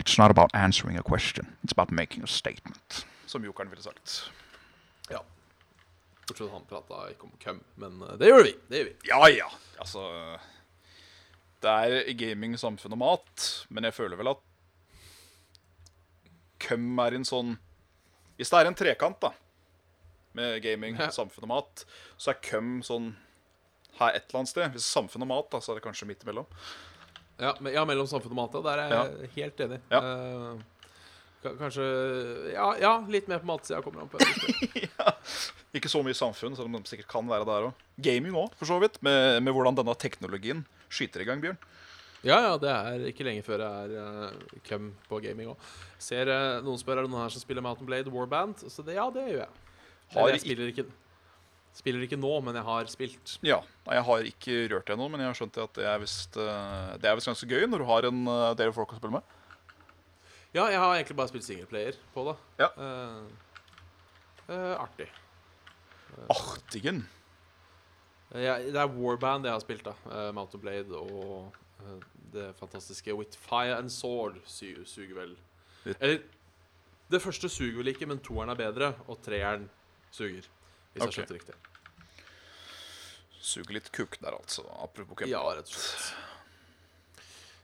[0.01, 1.53] It's not about answering a question.
[1.63, 3.05] It's about making a statement.
[3.29, 4.31] Som jokeren ville sagt.
[5.11, 5.21] Ja.
[6.27, 8.53] Bortsett at han prata ikke om hvem, men eh, det gjorde vi.
[8.69, 8.95] Det gjør vi.
[9.09, 9.49] Ja, ja.
[9.83, 10.03] Altså
[11.63, 14.41] Det er gaming, samfunn og mat, men jeg føler vel at
[16.63, 17.55] Køm er en sånn
[18.37, 19.33] Hvis det er en trekant, da,
[20.33, 21.09] med gaming, Ja.
[21.13, 21.83] samfunn og mat,
[22.17, 23.11] så er køm sånn
[23.99, 24.71] her et eller annet sted.
[24.73, 26.47] Hvis samfunn og mat, da, så er det kanskje midt imellom.
[27.37, 28.55] Ja, ja, mellom samfunn og mat.
[28.57, 28.89] ja, Der er
[29.21, 29.77] jeg helt enig.
[29.91, 29.99] Ja.
[30.01, 30.63] Ka-
[31.43, 31.85] kanskje
[32.53, 34.19] ja, ja, litt mer på matsida kommer han på.
[35.77, 37.85] Ikke så mye samfunn, selv om de sikkert kan være der òg.
[38.03, 38.99] Gaming òg, for så vidt.
[39.05, 41.59] Med, med hvordan denne teknologien skyter i gang, Bjørn.
[42.23, 45.71] Ja, ja, det er ikke lenge før det er uh, cum på gaming òg.
[45.99, 48.63] Ser uh, noen spør er det noen her som spiller Mountain Blade Warband.
[48.71, 49.63] Så det, ja, det gjør jeg.
[50.13, 50.85] Har Eller jeg spiller ikke,
[51.75, 53.35] spiller ikke nå, men jeg har spilt.
[53.43, 56.37] Ja, Jeg har ikke rørt det ennå, men jeg har skjønt at det er visst
[56.39, 59.39] uh, Det ganske gøy når du har en uh, del folk å spille med.
[60.53, 62.35] Ja, jeg har egentlig bare spilt singleplayer på det.
[62.61, 62.69] Ja.
[62.77, 63.25] Uh,
[64.49, 65.07] uh, artig.
[66.29, 67.03] Artigen.
[68.33, 69.95] Ja, det er Warband jeg har spilt, da.
[70.05, 71.53] Uh, Mountain Blade og
[72.33, 75.35] det fantastiske With Fire and Sword su suger vel
[75.83, 76.21] Litt- Eller
[77.11, 79.69] Det første suger vel ikke, men toeren er bedre, og treeren
[80.11, 80.47] suger.
[80.93, 81.05] Hvis okay.
[81.05, 81.55] jeg skjønte riktig.
[83.41, 84.63] Suger litt kuk der, altså.
[84.81, 86.13] Apropos kjempe Ja, rett og slett.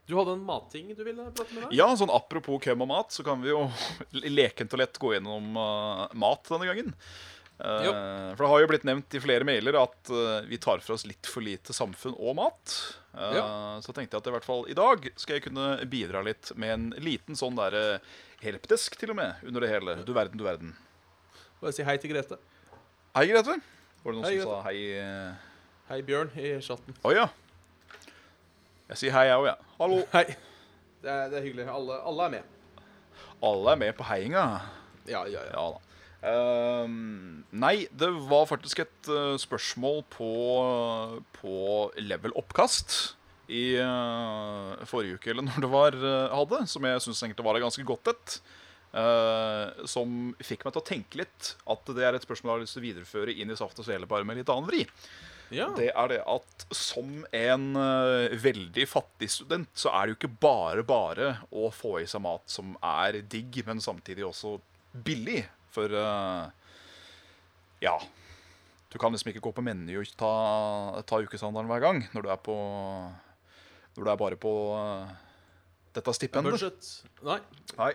[0.09, 1.73] Du hadde en matting du ville prate med deg?
[1.77, 3.67] Ja, sånn apropos køm og mat, så kan vi jo
[4.39, 6.95] lekent og lett gå gjennom uh, mat denne gangen.
[7.59, 10.95] Uh, for det har jo blitt nevnt i flere mailer at uh, vi tar for
[10.95, 12.73] oss litt for lite samfunn og mat.
[13.13, 16.73] Så tenkte jeg at i hvert fall i dag skal jeg kunne bidra litt med
[16.73, 17.99] en liten sånn derre
[18.41, 19.95] helpdesk, til og med, under det hele.
[20.07, 20.71] Du verden, du verden.
[21.59, 22.39] Bare si hei til Grete.
[23.17, 23.59] Hei, Grete.
[24.05, 24.79] Var det noen Hei, som sa hei?
[25.89, 26.97] Hei, Bjørn, i chatten.
[27.03, 27.27] Å ja.
[28.89, 29.67] Jeg sier hei, jeg òg, jeg.
[29.77, 29.97] Hallo.
[30.15, 30.23] Hei.
[31.03, 31.67] Det er, det er hyggelig.
[31.69, 32.79] Alle, alle er med.
[33.45, 34.45] Alle er med på heiinga.
[35.05, 35.59] Ja, ja, ja.
[35.61, 35.67] Ja.
[36.31, 40.31] Ehm, nei, det var faktisk et uh, spørsmål på,
[41.37, 41.53] på
[42.01, 42.97] level oppkast
[43.45, 47.61] i uh, forrige uke, eller når det var, uh, hadde, som jeg syns egentlig var
[47.61, 48.41] ganske godt et.
[48.89, 52.65] Uh, som fikk meg til å tenke litt at det er et spørsmål jeg har
[52.65, 54.81] lyst til å videreføre inn i Saft og Svele, bare med litt annen vri.
[55.53, 55.67] Ja.
[55.77, 60.37] Det er det at som en uh, veldig fattig student, så er det jo ikke
[60.45, 64.57] bare bare å få i seg mat som er digg, men samtidig også
[65.05, 65.43] billig.
[65.69, 66.49] For uh,
[67.77, 67.93] ja
[68.89, 70.31] Du kan liksom ikke gå på Meny og ta,
[71.05, 72.55] ta ukestandarden hver gang når du er på
[73.93, 75.11] Når du er bare på uh,
[75.93, 76.57] dette stipendet.
[77.25, 77.37] Nei.
[77.77, 77.93] Nei.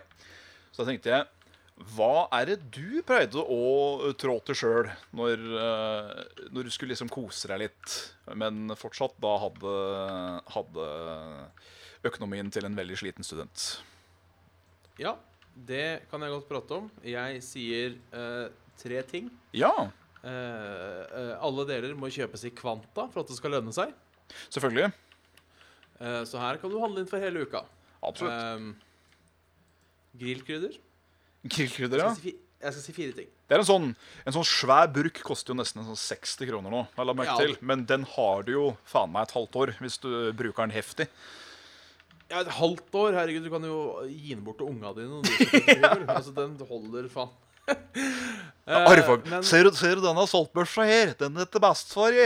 [0.71, 1.44] Så da tenkte jeg
[1.75, 7.11] Hva er det du pleide å trå til sjøl når, eh, når du skulle liksom
[7.11, 7.95] kose deg litt,
[8.31, 9.73] men fortsatt da hadde,
[10.55, 10.85] hadde
[12.07, 13.65] økonomien til en veldig sliten student?
[15.01, 15.17] Ja,
[15.51, 16.87] det kan jeg godt prate om.
[17.03, 18.47] Jeg sier uh,
[18.79, 19.29] tre ting.
[19.55, 19.91] Ja,
[20.25, 23.91] Uh, alle deler må kjøpes i kvanta for at det skal lønne seg.
[24.49, 24.87] selvfølgelig.
[26.25, 27.61] Så her kan du handle inn for hele uka.
[28.01, 28.73] Absolutt.
[30.17, 30.79] Grillkrydder.
[31.45, 32.11] Grillkrydder, ja.
[32.25, 33.27] jeg skal si fire ting.
[33.45, 33.87] Det er en sånn,
[34.25, 36.83] en sånn svær burk koster jo nesten en sånn 60 kroner nå.
[36.97, 37.37] Jeg la merke Ja.
[37.43, 37.57] til.
[37.61, 41.07] Men den har du jo faen meg et halvt år hvis du bruker den heftig.
[42.31, 43.13] Ja, et halvt år.
[43.13, 43.77] Herregud, du kan jo
[44.09, 45.21] gi den bort til unga dine.
[45.29, 47.29] skal altså, den holder faen.
[48.65, 51.13] Arvag, men- ser, du, ser du denne saltbørsa her?
[51.17, 52.25] Den heter bestefar i.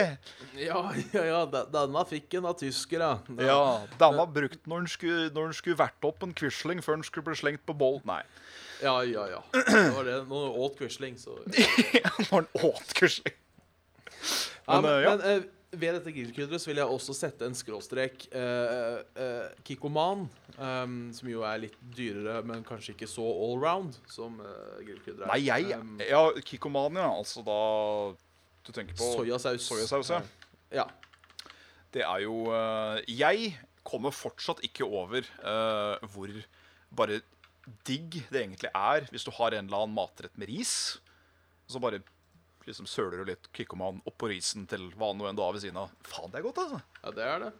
[0.63, 0.81] Ja,
[1.13, 1.39] ja, ja.
[1.71, 3.11] Denne fikk en av tyskere.
[3.43, 3.59] Ja,
[3.99, 7.27] denne brukte når den skulle, når den skulle vært opp en Quisling før den skulle
[7.27, 7.99] bli slengt på boll.
[8.07, 8.21] Nei,
[8.83, 9.43] Ja, ja, ja.
[9.53, 10.17] Det var det.
[10.29, 11.37] Nå åt Quisling, så
[12.19, 13.35] når han åt Quisling.
[14.65, 15.15] Ja, Men, men, eh, ja.
[15.15, 15.47] men eh,
[15.79, 20.25] ved dette grillkrydderet vil jeg også sette en skråstrek Uh, uh, Kikkoman,
[20.57, 25.31] um, som jo er litt dyrere, men kanskje ikke så allround som uh, grillkrydder er.
[25.33, 27.59] Nei, jeg um, Ja, Kikkomania, altså da
[28.65, 29.67] Du tenker på Soyasaus.
[29.69, 30.23] Soyasaus, ja.
[30.73, 30.87] Ja.
[31.93, 33.53] Det er jo eh, Jeg
[33.87, 36.33] kommer fortsatt ikke over eh, hvor
[36.95, 37.21] bare
[37.87, 40.73] digg det egentlig er hvis du har en eller annen matrett med ris,
[41.67, 42.01] og så bare
[42.67, 45.79] liksom søler du litt kikkoman oppå risen til hva nå enn du har ved siden
[45.81, 45.93] av.
[46.05, 46.81] Faen, det er godt, altså.
[47.03, 47.51] ja, det er det.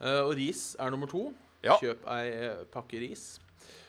[0.00, 1.26] Eh, og ris er nummer to.
[1.64, 1.76] Ja.
[1.82, 3.26] Kjøp ei eh, pakke ris.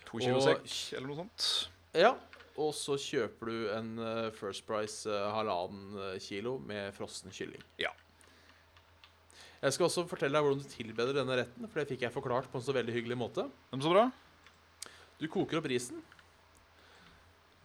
[0.09, 1.47] To kilo Og- sekk eller noe sånt.
[1.95, 2.15] Ja.
[2.59, 7.63] Og så kjøper du en eh, First Price halvannen kilo med frossen kylling.
[7.79, 7.93] Ja.
[9.61, 12.47] Jeg skal også fortelle deg hvordan du tilbereder denne retten, for det fikk jeg forklart
[12.51, 13.45] på en så veldig hyggelig måte.
[13.77, 14.07] Så bra.
[15.21, 16.01] Du koker opp risen.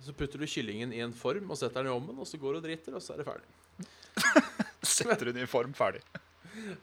[0.05, 2.57] Så putter du kyllingen i en form og setter den i ovnen, og så går
[2.57, 3.89] du og driter, og så er det ferdig.
[4.87, 6.03] Setter den i form, ferdig.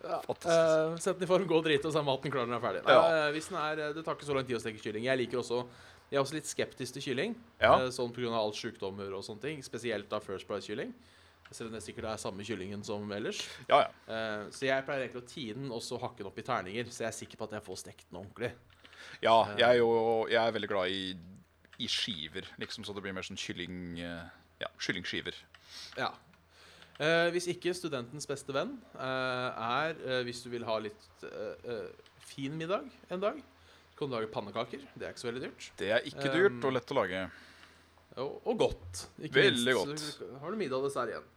[0.04, 0.20] Ja.
[0.26, 0.50] Fantastisk.
[0.50, 2.58] Eh, sett den i form, gå og drite, og så er maten klar når den
[2.58, 2.82] er ferdig.
[2.88, 3.06] Nei, Ja.
[3.28, 5.06] eh, hvis den er, det tar ikke så lang tid å steke kylling.
[5.08, 5.64] Jeg liker også
[6.12, 7.32] Jeg er også litt skeptisk til kylling,
[7.62, 7.72] Ja.
[7.80, 8.30] eh, sånn pga.
[8.38, 9.64] all sykdommer og sånne ting.
[9.66, 10.92] Spesielt av First Price-kylling.
[11.52, 13.40] Selv om det sikkert er samme kyllingen som ellers.
[13.70, 13.90] Ja, ja.
[14.14, 16.86] Eh, så jeg pleier egentlig å tine den og så hakke den opp i terninger,
[16.86, 18.52] så jeg er sikker på at jeg får stekt den ordentlig.
[19.24, 19.90] Ja, jeg er jo
[20.32, 21.16] jeg er veldig glad i,
[21.80, 24.00] i skiver, liksom, så det blir mer sånn kylling...
[24.00, 24.24] eh,
[24.62, 25.36] Ja, kyllingskiver.
[25.98, 26.12] Ja.
[27.02, 31.66] Eh, hvis ikke studentens beste venn eh, er eh, hvis du vil ha litt eh,
[31.74, 31.90] eh,
[32.24, 33.40] fin middag en dag,
[33.92, 34.86] så kan du lage pannekaker.
[34.94, 35.68] Det er ikke så veldig dyrt.
[35.82, 37.24] Det er ikke dyrt og lett å lage.
[38.22, 39.08] Og, og godt.
[39.26, 40.20] Ikke Veldig minst.
[40.22, 41.28] Så har du middag og dessert igjen.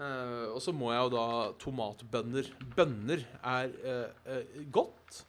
[0.00, 1.24] Eh, og så må jeg jo da
[1.62, 2.50] tomatbønner.
[2.76, 5.22] Bønner er eh, eh, godt.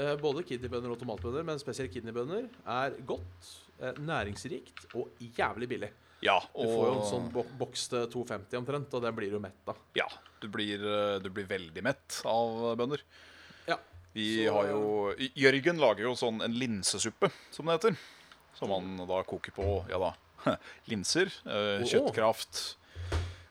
[0.00, 3.48] Eh, både kidneybønner og tomatbønner, men spesielt kidneybønner er godt,
[3.82, 5.90] eh, næringsrikt og jævlig billig.
[6.22, 9.38] Ja, Du får jo en sånn bok boks til 2,50 omtrent, og den blir du
[9.40, 9.76] mett av.
[9.96, 10.06] Ja,
[10.40, 13.00] du blir, eh, du blir veldig mett av bønner.
[13.66, 13.76] Ja.
[14.14, 17.96] Vi Så- har jo Jørgen lager jo sånn en linsesuppe, som det heter.
[18.54, 20.14] Som han da koker på ja da,
[20.88, 21.26] linser,
[21.84, 22.76] kjøttkraft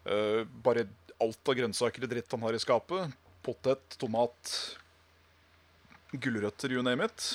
[0.06, 0.88] Bare
[1.22, 3.14] alt av grønnsaker og dritt han har i skapet.
[3.44, 4.78] Potet, tomat,
[6.18, 7.30] gulrøtter, you name it.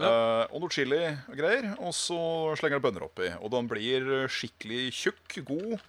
[0.00, 1.72] Eh, og noe chili og greier.
[1.84, 2.18] Og så
[2.58, 3.28] slenger du bønner oppi.
[3.40, 5.80] Og den blir skikkelig tjukk, god.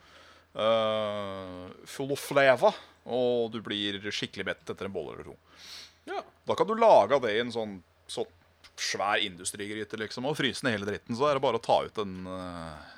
[0.58, 2.74] uh, full of flava.
[3.08, 5.38] Og du blir skikkelig mett etter en bolle eller to.
[6.10, 6.20] Ja.
[6.48, 7.80] Da kan du lage av det i en sånn,
[8.12, 8.30] sånn
[8.82, 11.16] svær industrigryte liksom, og fryse ned hele dritten.
[11.18, 12.90] Så er det bare å ta ut en uh,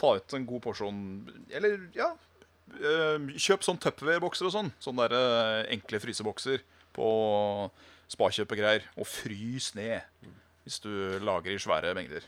[0.00, 0.96] Ta ut en god porsjon
[1.54, 2.08] Eller, ja
[2.72, 4.70] Kjøp sånn Tupperware-bokser og sånn.
[4.82, 6.64] Sånne der, enkle frysebokser
[6.96, 7.08] på
[7.70, 10.00] og greier, Og frys ned
[10.62, 10.90] hvis du
[11.22, 12.22] lager i svære mengder.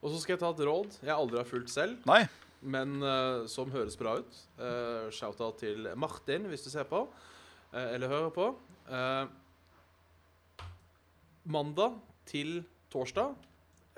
[0.00, 2.24] Og så skal jeg ta et råd jeg aldri har fulgt selv, Nei.
[2.60, 4.40] men uh, som høres bra ut.
[4.60, 7.06] Uh, Shout-out til Martin, hvis du ser på,
[7.72, 8.50] uh, eller hører på.
[11.50, 11.96] Mandag
[12.28, 12.60] til
[12.92, 13.34] torsdag,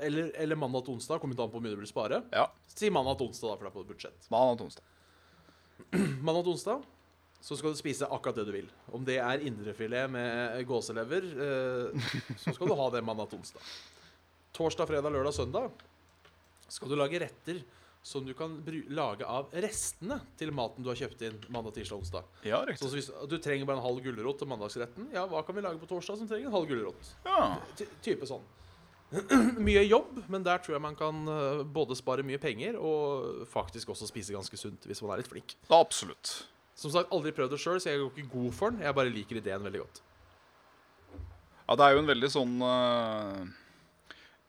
[0.02, 2.22] eller, eller mandag til onsdag, kommer an på hvor mye du vil spare.
[2.32, 2.46] Ja.
[2.70, 4.26] Si mandag til onsdag, da, for det er på budsjett.
[4.32, 4.90] Mandag til onsdag.
[6.26, 6.84] Mandag til onsdag
[7.42, 8.68] så skal du spise akkurat det du vil.
[8.94, 13.64] Om det er indrefilet med gåselever, eh, så skal du ha det mandag onsdag.
[14.54, 15.70] Torsdag, fredag, lørdag, søndag
[16.72, 17.62] skal du lage retter
[18.02, 18.54] som du kan
[18.90, 22.30] lage av restene til maten du har kjøpt inn mandag, tirsdag, onsdag.
[22.46, 25.62] Ja, Så hvis du trenger bare en halv gulrot til mandagsretten, ja, hva kan vi
[25.62, 27.12] lage på torsdag som trenger en halv gulrot?
[27.26, 27.58] Ja.
[27.78, 28.42] Ty type sånn.
[29.68, 33.92] mye jobb, men der tror jeg man kan eh, både spare mye penger og faktisk
[33.92, 35.54] også spise ganske sunt hvis man er litt flink.
[35.70, 36.46] Absolutt.
[36.82, 38.82] Som sagt, aldri prøvd det sjøl, så jeg går ikke god for den.
[38.82, 40.00] Jeg bare liker ideen veldig godt.
[41.68, 43.38] Ja, det er jo en veldig sånn uh,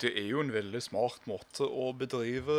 [0.02, 2.58] Det er jo en veldig smart måte å bedrive,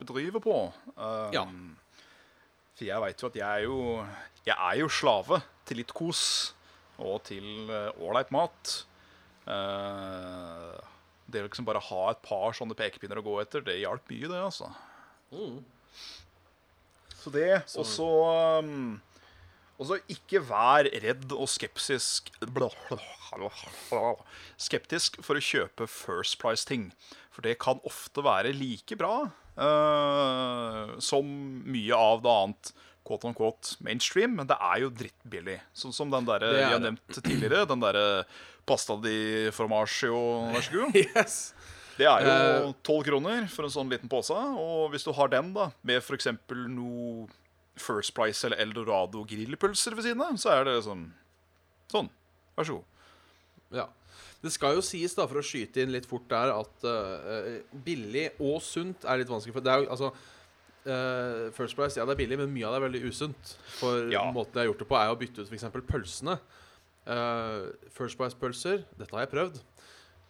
[0.00, 0.56] bedrive på.
[0.96, 1.44] Um, Ja.
[2.78, 3.78] For jeg veit jo at jeg er jo
[4.46, 6.20] Jeg er jo slave til litt kos
[6.98, 8.74] og til ålreit mat.
[9.46, 10.74] Uh,
[11.30, 14.30] det å liksom bare ha et par sånne pekepinner å gå etter, det hjalp mye,
[14.32, 14.72] det, altså.
[17.28, 18.08] Så det, og så
[18.64, 18.98] um,
[19.78, 22.32] også ikke vær redd og skeptisk
[24.58, 26.88] Skeptisk for å kjøpe First Price-ting.
[27.34, 31.28] For det kan ofte være like bra uh, som
[31.68, 32.72] mye av det annet
[33.08, 35.58] quote on quote mainstream, men det er jo drittbillig.
[35.76, 37.64] Sånn som den der er vi har nevnt tidligere.
[37.68, 38.06] Den derre
[38.68, 40.18] pasta di formaggio,
[40.54, 40.98] vær så god.
[40.98, 41.38] Yes!
[41.98, 42.72] Det er jo Eh.
[42.86, 44.30] tolv kroner for en sånn liten pose.
[44.34, 46.28] Og hvis du har den da med f.eks.
[46.70, 47.26] noe
[47.78, 51.08] First Price eller Eldorado grillpølser ved siden av, så er det sånn
[51.90, 52.08] Sånn.
[52.56, 52.84] Vær så god.
[53.72, 53.86] Ja.
[54.42, 58.26] Det skal jo sies, da, for å skyte inn litt fort der, at uh, billig
[58.38, 59.54] og sunt er litt vanskelig.
[59.56, 60.10] For det er jo, altså
[60.86, 63.54] uh, First Price, ja, det er billig, men mye av det er veldig usunt.
[63.80, 64.26] For Ja.
[64.30, 65.64] måten jeg har gjort det på, er å bytte ut f.eks.
[65.88, 66.38] pølsene.
[67.08, 69.60] Uh, First Price-pølser, dette har jeg prøvd.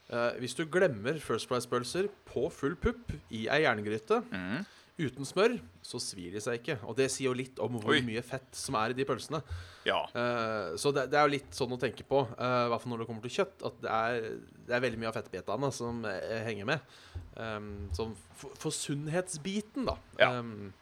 [0.08, 4.62] Eh, hvis du glemmer First Price-pølser på full pupp i ei jerngryte Mm.
[4.98, 6.78] uten smør, så svir de seg ikke.
[6.88, 8.00] Og det sier jo litt om hvor Oi.
[8.02, 9.42] mye fett som er i de pølsene.
[9.86, 10.00] Ja.
[10.16, 12.90] Uh, så det, det er jo litt sånn å tenke på, i uh, hvert fall
[12.94, 14.26] når det kommer til kjøtt, at det er,
[14.66, 16.96] det er veldig mye av fettbitene som eh, henger med.
[17.38, 19.94] Um, sånn for, for sunnhetsbiten, da.
[20.18, 20.32] Ja.
[20.40, 20.72] Um,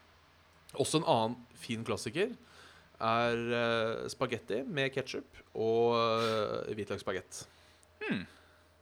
[0.81, 2.33] også en annen fin klassiker
[2.97, 7.43] er uh, spagetti med ketsjup og uh, hvitløkssbagett.
[8.01, 8.25] Hmm.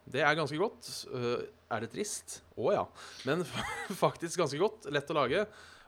[0.05, 0.89] Det er ganske godt.
[1.09, 1.41] Uh,
[1.73, 2.39] er det trist?
[2.61, 2.83] Å ja.
[3.25, 3.41] Men
[4.05, 4.85] faktisk ganske godt.
[4.93, 5.45] Lett å lage.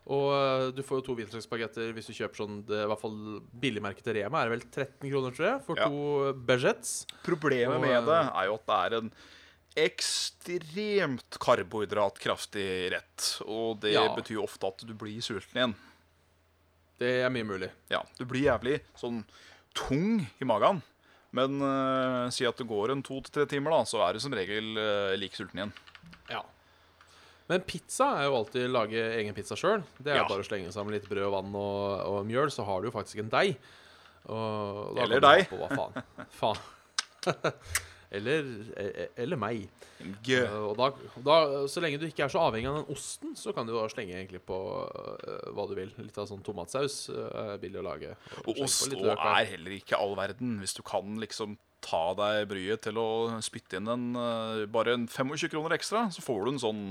[0.08, 3.18] Og uh, du får jo to hvitløksbagetter hvis du kjøper sånn det, I hvert fall
[3.60, 5.90] billigmerket til Rema er det vel 13 kroner, tror jeg, for Ja.
[5.92, 6.94] to bagettes.
[7.28, 9.12] Problemet Og, med det eh, er jo at det er en
[9.78, 13.28] ekstremt karbohydratkraftig rett.
[13.46, 14.08] Og det Ja.
[14.16, 15.76] betyr ofte at du blir sulten igjen.
[16.98, 17.70] Det er mye mulig.
[17.92, 19.24] Ja, du blir jævlig sånn
[19.78, 20.82] tung i magen.
[21.36, 24.20] Men uh, si at det går en to til tre timer, da, så er du
[24.24, 25.74] som regel uh, like sulten igjen.
[26.32, 26.40] Ja.
[27.52, 29.84] Men pizza er jo alltid lage egen pizza sjøl.
[30.00, 30.28] Det er Ja.
[30.28, 33.20] bare å slenge sammen litt brød, vann og, og mjøl, så har du jo faktisk
[33.24, 33.58] en deig.
[34.28, 35.46] Eller deig.
[35.52, 36.02] Faen.
[36.42, 36.66] faen.
[38.12, 39.68] eller, e- eller meg.
[40.26, 40.42] Gø.
[40.46, 40.90] Uh, og da,
[41.26, 41.38] da,
[41.72, 44.16] så lenge du ikke er så avhengig av den osten, så kan du da slenge
[44.16, 45.94] egentlig på uh, hva du vil.
[46.00, 48.16] Litt av sånn tomatsaus uh, billig å lage.
[48.46, 50.60] Og ost og er heller ikke all verden.
[50.64, 53.10] Hvis du kan liksom ta deg bryet til å
[53.46, 56.86] spytte inn en, uh, bare en 25 kroner ekstra, så får du en sånn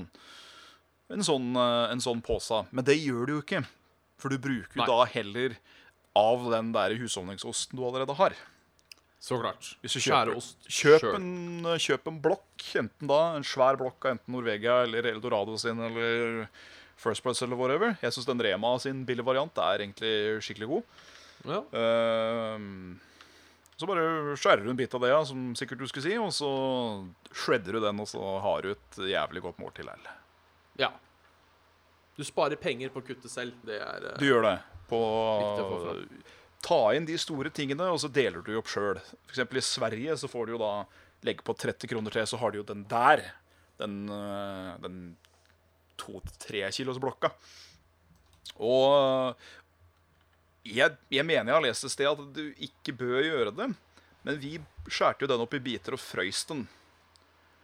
[1.13, 2.65] en sånn, eh, en sånn pose.
[2.75, 3.63] Men det gjør du jo ikke.
[4.17, 4.87] For du bruker Nei.
[4.89, 5.57] da heller
[6.17, 8.35] av den der husholdningsosten du allerede har.
[9.19, 9.71] Så klart.
[9.81, 14.15] Hvis du kjøper, ost kjøp, en, kjøp en blokk, enten da en svær blokk av
[14.15, 16.45] enten Norvegia eller Eldorado sin eller
[17.01, 17.95] First Price eller whatever.
[18.01, 20.13] Jeg syns den Rema sin billige variant er egentlig
[20.45, 21.01] skikkelig god.
[21.47, 21.63] Ja.
[21.73, 22.97] Uh,
[23.77, 26.31] så bare skjærer du en bit av det, ja, som sikkert du skulle si, og
[26.33, 26.51] så
[27.29, 29.85] shredder du den, og så har du et jævlig godt måltid.
[29.85, 30.15] likevel.
[30.81, 30.93] ja.
[32.17, 33.53] Du sparer penger på å kutte selv.
[33.65, 34.57] Det er uh, Du gjør det
[34.89, 34.97] på
[36.65, 38.99] Ta inn de store tingene, og så deler du opp sjøl.
[39.29, 39.43] F.eks.
[39.45, 40.71] i Sverige så får du jo da
[41.27, 43.23] legge på 30 kroner til, så har du jo den der.
[43.77, 44.99] Den, øh, den
[46.01, 47.29] to-tre kilos blokka.
[48.57, 49.35] Og
[50.65, 53.69] jeg, jeg mener jeg har lest et sted at du ikke bør gjøre det.
[54.27, 54.57] Men vi
[54.91, 56.65] skjærte jo den opp i biter og frøys den.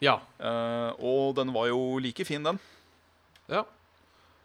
[0.04, 0.20] Ja.
[0.40, 2.60] Uh, og den var jo like fin, den.
[3.52, 3.64] Ja.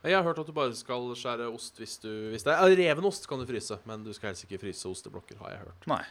[0.07, 3.09] Jeg har hørt at du bare skal skjære ost hvis du Hvis det er reven
[3.09, 3.81] ost, kan du fryse.
[3.89, 5.89] Men du skal helst ikke fryse osteblokker, har jeg hørt.
[5.91, 6.03] Nei.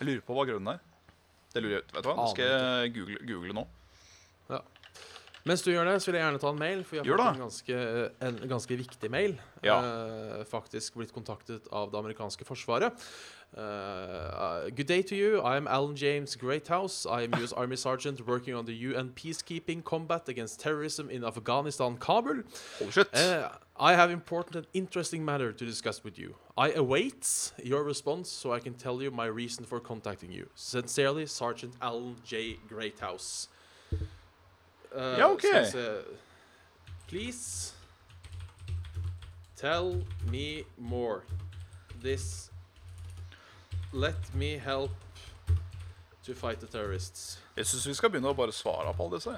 [0.00, 0.80] Jeg lurer på hva grunnen er.
[1.54, 1.92] Det lurer jeg, ut.
[1.94, 2.16] vet du hva?
[2.18, 3.66] Nå skal jeg google, google nå.
[5.44, 6.82] Mens du gjør det, så vil jeg gjerne ta en mail.
[6.88, 7.80] For jeg har fått en ganske,
[8.28, 9.36] en ganske viktig mail.
[9.64, 9.76] Ja.
[9.84, 13.04] Uh, faktisk blitt kontaktet av det amerikanske forsvaret.
[13.56, 15.40] Eh, uh, good day to you.
[15.40, 17.06] I am Alan James Greathouse.
[17.06, 21.96] I am US Army Sergeant working on the UN peacekeeping combat against terrorism in Afghanistan,
[21.96, 22.42] Kabul.
[22.78, 23.14] Holy shit.
[23.14, 26.34] Uh, I have important and interesting matter to discuss with you.
[26.56, 30.48] I await your response so I can tell you my reason for contacting you.
[30.54, 32.58] Sincerely, Sergeant Alan J.
[32.68, 33.48] Greathouse.
[34.94, 35.40] Uh, Ja, ok.
[35.40, 36.04] skal jeg se.
[37.08, 37.74] Please
[39.56, 41.20] tell me more.
[42.02, 42.50] This
[43.92, 44.90] Let me help
[46.26, 47.38] to fight the terrorists.
[47.56, 49.34] Jeg syns vi skal begynne å bare svare på alle disse.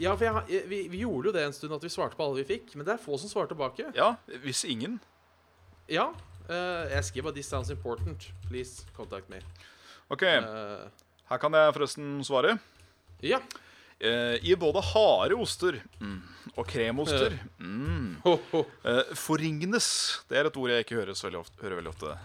[0.00, 2.40] Ja, for jeg, vi, vi gjorde jo det en stund at vi svarte på alle
[2.40, 3.90] vi fikk, men det er få som svarer tilbake.
[3.94, 4.96] Ja, hvis ingen.
[5.92, 6.08] Ja.
[6.48, 8.30] Uh, jeg skriver 'This sounds important.
[8.48, 9.42] Please contact me'.
[10.10, 10.88] OK, Uh,
[11.28, 12.58] her kan jeg forresten svare.
[13.22, 13.36] ja.
[13.38, 13.61] Eh,
[14.02, 15.76] I både harde oster
[16.52, 19.86] og kremoster mm, eh, Forringnes
[20.28, 22.16] Det er et ord jeg ikke hører, så veldig ofte, hører veldig ofte.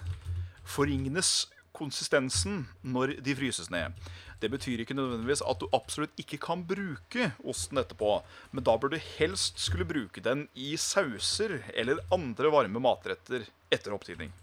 [0.68, 1.32] Forringnes
[1.78, 3.94] konsistensen når de fryses ned.
[4.42, 8.20] Det betyr ikke nødvendigvis at du absolutt ikke kan bruke osten etterpå,
[8.52, 13.96] men da bør du helst skulle bruke den i sauser eller andre varme matretter etter
[13.96, 14.34] opptidning.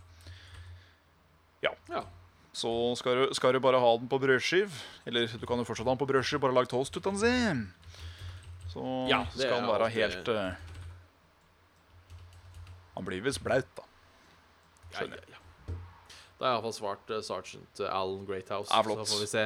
[1.62, 1.74] Ja.
[1.90, 2.04] Ja.
[2.54, 4.70] Så skal du, skal du bare ha den på brødskiv
[5.10, 7.64] Eller du kan jo fortsatt ha den på brødskiv, bare lag toast ut av den.
[8.70, 10.54] Så Ja, skal den være helt uh,
[12.94, 13.88] Han blir visst blaut, da.
[14.94, 15.40] Skjønner ja, ja.
[16.38, 18.70] Da har jeg iallfall svart uh, sergeant eh, Alan Greathouse.
[18.70, 18.82] Ja.
[18.82, 19.44] Så får vi se.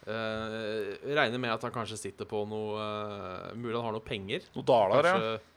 [0.00, 4.44] Uh, regner med at han kanskje sitter på noe uh, Mulig han har noe penger.
[4.56, 5.16] Noe daler, ja.
[5.16, 5.50] Kanskje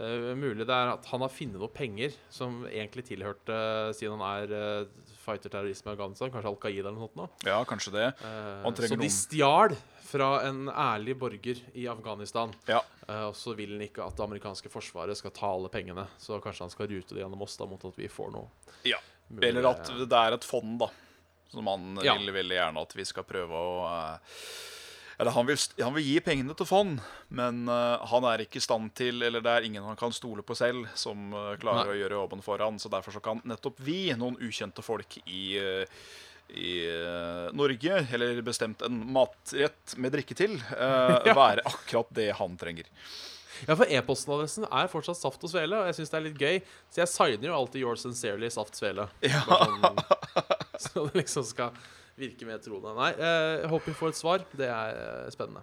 [0.00, 3.56] Eh, mulig det er at han har funnet noe penger som egentlig tilhørte
[3.98, 4.86] Siden han er
[5.20, 7.44] uh, fighter-terrorisme i Afghanistan, kanskje Al Qaida eller noe sånt.
[7.46, 8.06] Ja, kanskje det.
[8.24, 9.76] Eh, så de stjal
[10.10, 12.52] fra en ærlig borger i Afghanistan.
[12.66, 12.80] Ja.
[13.06, 16.06] Eh, og så vil han ikke at det amerikanske forsvaret skal ta alle pengene.
[16.18, 18.48] Så kanskje han skal rute det gjennom oss da mot at vi får noe.
[18.88, 18.98] Ja.
[19.42, 20.90] Eller at det er et fond, da.
[21.50, 22.14] Som han Ja.
[22.18, 24.18] vil veldig gjerne at vi skal prøve å eh,
[25.20, 26.96] Eller han vil, han vil gi pengene til fond,
[27.28, 30.40] men uh, han er ikke i stand til Eller det er ingen han kan stole
[30.46, 31.92] på selv, som uh, klarer Nei.
[31.92, 32.80] å gjøre jobben for han.
[32.80, 36.02] Så derfor så kan nettopp vi, noen ukjente folk i uh,
[36.50, 36.82] i
[37.54, 42.88] Norge, eller bestemt en matrett med drikke til, eh, være akkurat det han trenger.
[43.68, 46.60] Ja, for e-postadressen er fortsatt Saft og Svele, og jeg syns det er litt gøy.
[46.88, 49.10] Så jeg signer jo alltid Yours Sincerely Saft Svele.
[49.22, 49.42] Ja.
[49.44, 50.00] Sånn,
[50.80, 51.76] så det liksom skal
[52.18, 52.94] virke mer troende.
[52.96, 54.46] Nei, eh, jeg håper vi får et svar.
[54.56, 55.62] Det er eh, spennende.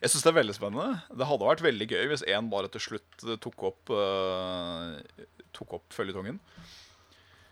[0.00, 0.98] Jeg syns det er veldig spennende.
[1.12, 4.96] Det hadde vært veldig gøy hvis én bare til slutt eh, tok opp uh,
[5.54, 6.40] Tok opp føljetongen.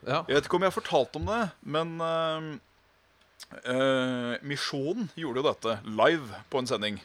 [0.03, 0.25] Ja.
[0.27, 2.49] Jeg vet ikke om jeg har fortalt om det, men uh,
[3.71, 6.99] uh Misjonen gjorde jo dette live på en sending.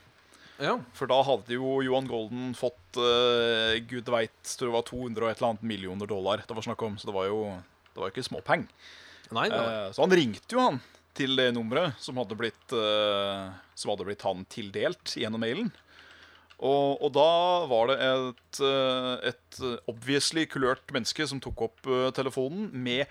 [0.58, 0.74] ja.
[0.98, 5.30] For da hadde jo Johan Golden fått uh, gud veit tror det var 200 og
[5.30, 6.98] et eller annet millioner dollar det var snakk om.
[6.98, 7.44] Så det var jo
[7.98, 8.68] det var ikke småpeng.
[9.34, 9.48] Nei.
[9.50, 10.78] Eh, så han ringte jo han
[11.18, 13.48] til det nummeret som hadde blitt, eh,
[13.78, 15.72] som hadde blitt han tildelt gjennom mailen.
[16.58, 17.32] Og, og da
[17.70, 19.60] var det et, eh, et
[19.90, 23.06] obviously kulørt menneske som tok opp eh, telefonen med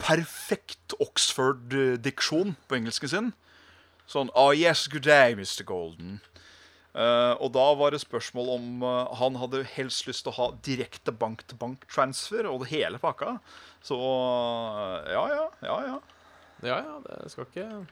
[0.00, 3.34] perfekt Oxford-diksjon på engelsken sin.
[4.08, 5.64] Sånn Oh yes, good day, Mr.
[5.66, 6.20] Golden.
[6.96, 10.46] Uh, og da var det spørsmål om uh, han hadde helst lyst til å ha
[10.64, 13.34] direkte bank-til-bank-transfer og det hele pakka.
[13.84, 15.76] Så uh, ja, ja, ja.
[15.90, 15.98] ja.
[16.64, 17.86] Ja, ja, det skal ikke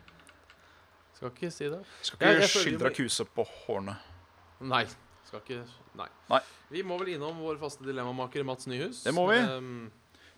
[1.15, 1.81] Skal ikke si det.
[2.03, 3.97] Skal ikke jeg skildre vi- kuse på hårene.
[4.61, 4.85] Nei.
[5.29, 5.61] Skal ikke
[5.97, 6.09] Nei.
[6.31, 6.41] Nei.
[6.71, 9.05] Vi må vel innom vår faste dilemmamaker Mats Nyhus.
[9.05, 9.39] Det må vi.
[9.39, 9.93] Um,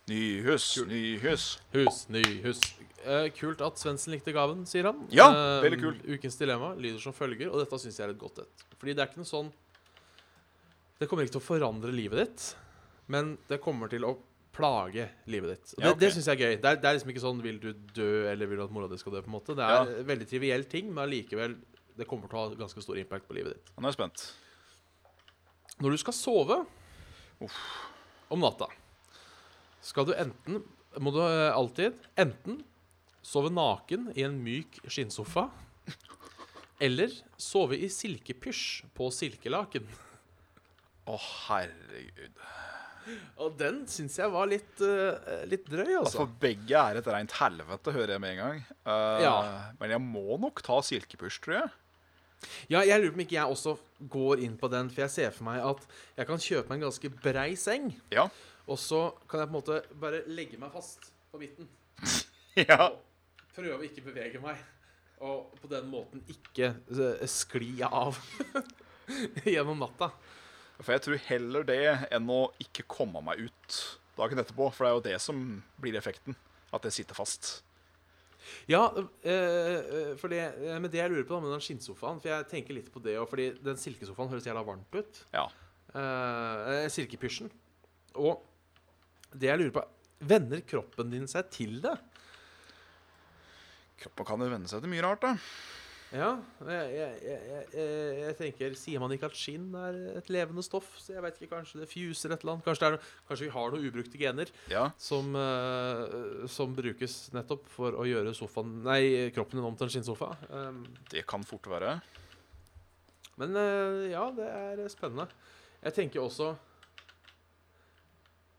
[0.07, 1.59] Nyhus, nyhus.
[1.73, 2.61] hus, nyhus.
[3.03, 5.01] Uh, kult at Svendsen likte gaven, sier han.
[5.11, 6.05] Ja, uh, veldig kult.
[6.07, 8.67] Ukens dilemma lyder som følger, og dette syns jeg er et godt et.
[8.79, 9.49] Fordi det er ikke noe sånn
[11.01, 12.45] Det kommer ikke til å forandre livet ditt,
[13.13, 14.15] men det kommer til å
[14.57, 15.75] plage livet ditt.
[15.79, 16.59] Ja, det det syns jeg er gøy.
[16.63, 18.89] Det er, det er liksom ikke sånn 'vil du dø', eller 'vil du at mora
[18.89, 19.23] di skal dø'?
[19.23, 21.57] på en måte Det er en veldig triviell ting, men allikevel
[21.97, 23.73] det kommer til å ha ganske stor impact på livet ditt.
[23.77, 24.25] Nå er jeg spent.
[25.81, 26.67] Når du skal sove
[27.41, 27.59] Uff.
[28.33, 28.69] om natta,
[29.85, 30.65] skal du enten
[30.97, 32.63] Må du eh, alltid enten
[33.21, 35.51] sove naken i en myk skinnsofa,
[36.81, 39.85] eller sove i silkepysj på silkelaken.
[41.05, 42.41] Å, herregud.
[43.43, 46.23] Og den syns jeg var litt, uh, litt drøy, altså.
[46.25, 48.63] For begge er et reint helvete, hører jeg med en gang.
[48.87, 49.35] Uh, Ja.
[49.81, 51.75] Men jeg må nok ta silkepysj, tror jeg.
[52.71, 53.77] Ja, jeg lurer på om ikke jeg også
[54.13, 55.87] går inn på den, for jeg ser for meg at
[56.19, 58.27] jeg kan kjøpe meg en ganske brei seng, Ja.
[58.69, 59.01] og så
[59.31, 61.67] kan jeg på en måte bare legge meg fast på midten.
[62.61, 62.91] ja.
[62.91, 63.01] og
[63.57, 64.61] prøve å ikke bevege meg.
[65.25, 68.19] Og på den måten ikke eh, skli av
[69.49, 70.11] gjennom natta.
[70.81, 73.79] For jeg tror heller det enn å ikke komme meg ut
[74.19, 74.69] dagen etterpå.
[74.75, 75.47] For det er jo det som
[75.81, 76.37] blir effekten.
[76.75, 77.61] At det sitter fast.
[78.71, 82.21] Ja, eh, eh, for det, eh, men det jeg lurer på da med den skinnsofaen
[82.23, 85.23] For jeg tenker litt på det òg, fordi den silkesofaen høres jævla varmt ut.
[85.35, 85.49] Ja.
[85.95, 87.51] Eh, silkepysjen.
[88.23, 88.45] Og
[89.35, 89.87] det jeg lurer på
[90.27, 91.93] Venner kroppen din seg til det?
[94.01, 95.35] Kroppen kan jo venne seg til mye rart, da.
[96.15, 97.63] Ja, jeg, jeg, jeg,
[98.21, 100.93] jeg, tenker Sier man ikke at skinn er et levende stoff?
[101.03, 102.67] Så jeg vet ikke, Kanskje det fuser et eller annet?
[102.69, 104.85] Kanskje, det noe, kanskje vi har noen ubrukte gener Ja.
[105.03, 109.01] som, uh, som brukes nettopp for å gjøre sofaen, nei,
[109.35, 110.31] kroppen din om til en skinnsofa?
[110.55, 111.97] Um, Det kan fort være.
[113.43, 115.27] men uh, ja, det er spennende.
[115.83, 116.55] Jeg tenker også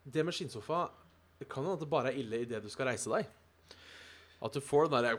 [0.04, 0.84] Det med skinnsofa
[1.40, 3.26] Det kan hende det bare er ille idet du skal reise deg.
[4.44, 5.18] At du får den derre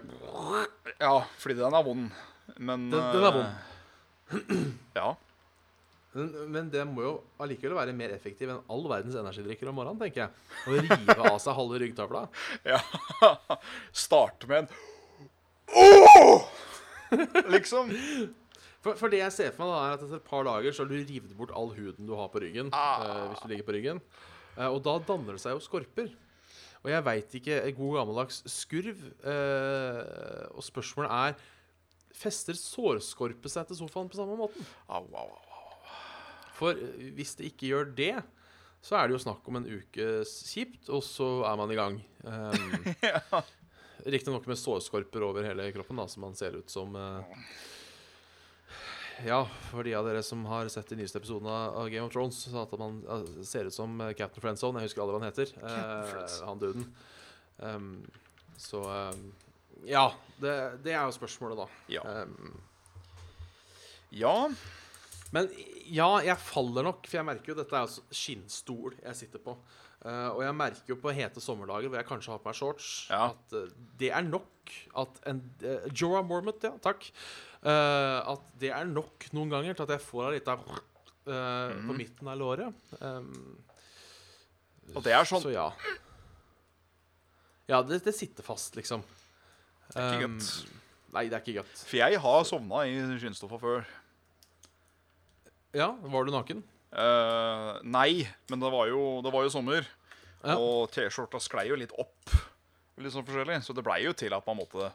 [1.00, 2.10] Ja, fordi den er vond.
[2.58, 3.64] Men Den- den er vond.
[4.98, 5.14] Ja.
[6.14, 7.10] Men, men det må jo
[7.40, 10.30] allikevel være mer effektiv enn all verdens energidrikker om morgenen, tenker jeg.
[10.66, 12.22] Å rive av seg halve ryggtavla.
[12.72, 12.80] ja.
[13.92, 14.70] Starte med en
[15.76, 16.48] oh!
[17.52, 17.92] Liksom.
[18.84, 20.84] For, for det jeg ser for meg, da er at etter et par dager så
[20.84, 22.72] har du revet bort all huden du har på ryggen.
[22.72, 24.00] eh, hvis du ligger på ryggen.
[24.56, 26.10] Eh, og da danner det seg jo skorper.
[26.84, 29.00] Og jeg veit ikke God gammeldags skurv.
[29.26, 31.38] eh, og spørsmålet er
[32.18, 34.64] Fester sårskorpe seg til sofaen på samme måten?
[34.90, 35.92] Au, au, au.
[36.58, 38.14] For eh, hvis det ikke gjør det,
[38.82, 42.00] så er det jo snakk om en ukes kjipt, og så er man i gang.
[42.28, 43.42] Um,
[44.08, 47.38] Riktignok med sårskorper over hele kroppen, da, så man ser ut som eh,
[49.26, 49.40] ja,
[49.70, 52.62] for de av dere som har sett de nyeste episodene av Game of Thrones, så
[52.62, 54.82] at man eh, ser ut som eh, Captain Friendzone.
[54.82, 55.52] Jeg husker aldri hva han heter.
[55.58, 56.86] Eh, han duden.
[57.58, 57.88] Um,
[58.58, 59.24] så um,
[59.86, 60.04] Ja,
[60.42, 60.54] det,
[60.84, 61.66] det er jo spørsmålet, da.
[61.96, 62.04] Ja.
[62.22, 62.54] Um,
[64.14, 64.36] ja.
[65.34, 65.50] men
[65.88, 69.56] ja, jeg faller nok, for jeg merker jo dette er altså skinnstol jeg sitter på.
[69.98, 72.90] Uh, og jeg merker jo på hete sommerdager hvor jeg kanskje har på meg shorts,
[73.10, 73.32] Ja.
[73.32, 73.66] at uh,
[73.98, 77.10] det er nok at en uh, Jorah Mormont, ja, takk.
[77.58, 81.96] Eh, at det er nok noen ganger til at jeg får ei lita uh, på
[81.96, 82.92] midten av låret.
[83.02, 83.58] Um,
[84.94, 85.66] Og det er sånn Så ja.
[87.68, 89.02] Ja, det, det sitter fast, liksom.
[89.90, 90.76] Det er ikke Um, godt.
[91.12, 91.82] Nei, det er ikke godt.
[91.88, 93.86] For jeg har sovna i skinnstoffa før.
[95.76, 96.62] Ja, var du naken?
[96.92, 99.88] Uh, nei, men det var jo, det var jo sommer.
[100.40, 100.56] Ja.
[100.56, 102.32] Og T-skjorta sklei jo litt opp.
[102.98, 104.88] Litt sånn forskjellig Så det blei jo til at man måtte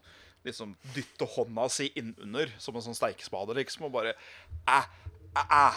[0.44, 4.16] liksom dytte hånda si innunder som en sånn steikespade, liksom, og bare
[4.68, 4.80] æ,
[5.39, 5.68] æ, æ.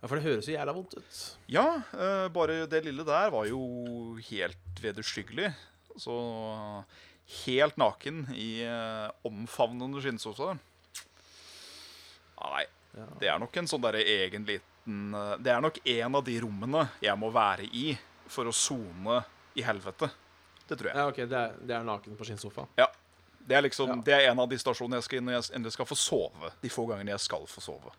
[0.00, 1.18] Ja, For det høres jo jævla vondt ut.
[1.52, 3.60] Ja, eh, bare det lille der var jo
[4.30, 5.50] helt vederstyggelig.
[6.00, 6.14] Så
[7.44, 10.54] helt naken i uh, omfavnende skinnsofa.
[12.40, 12.64] Nei,
[12.96, 13.04] Ja.
[13.20, 16.32] det er nok en sånn derre egen liten eh, Det er nok en av de
[16.42, 17.92] rommene jeg må være i
[18.26, 19.20] for å sone
[19.54, 20.08] i helvete.
[20.70, 20.96] Det tror jeg.
[20.96, 22.68] Ja, ok, det er, det er naken på skinnsofa.
[22.78, 22.86] Ja.
[23.50, 23.96] Det er liksom, Ja.
[24.06, 26.52] det er en av de stasjonene jeg skal inn når jeg endelig skal få sove.
[26.62, 27.90] De få gangene jeg skal få sove.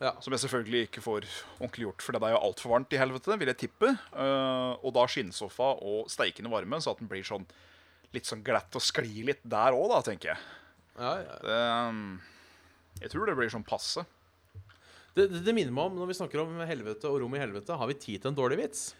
[0.00, 0.14] Ja.
[0.24, 1.26] Som jeg selvfølgelig ikke får
[1.58, 3.92] ordentlig gjort, for det er jo altfor varmt i helvete, vil jeg tippe.
[4.16, 7.44] Uh, og da skinnsofa og steikende varme, så at den blir sånn
[8.12, 10.42] litt sånn glatt og sklir litt der òg, da, tenker jeg.
[10.96, 11.36] Ja, ja.
[11.44, 11.60] Det,
[11.92, 12.02] um,
[13.00, 14.04] jeg tror det blir sånn passe.
[15.12, 17.76] Det, det, det minner meg om, når vi snakker om helvete og rom i helvete,
[17.76, 18.90] har vi tid til en dårlig vits?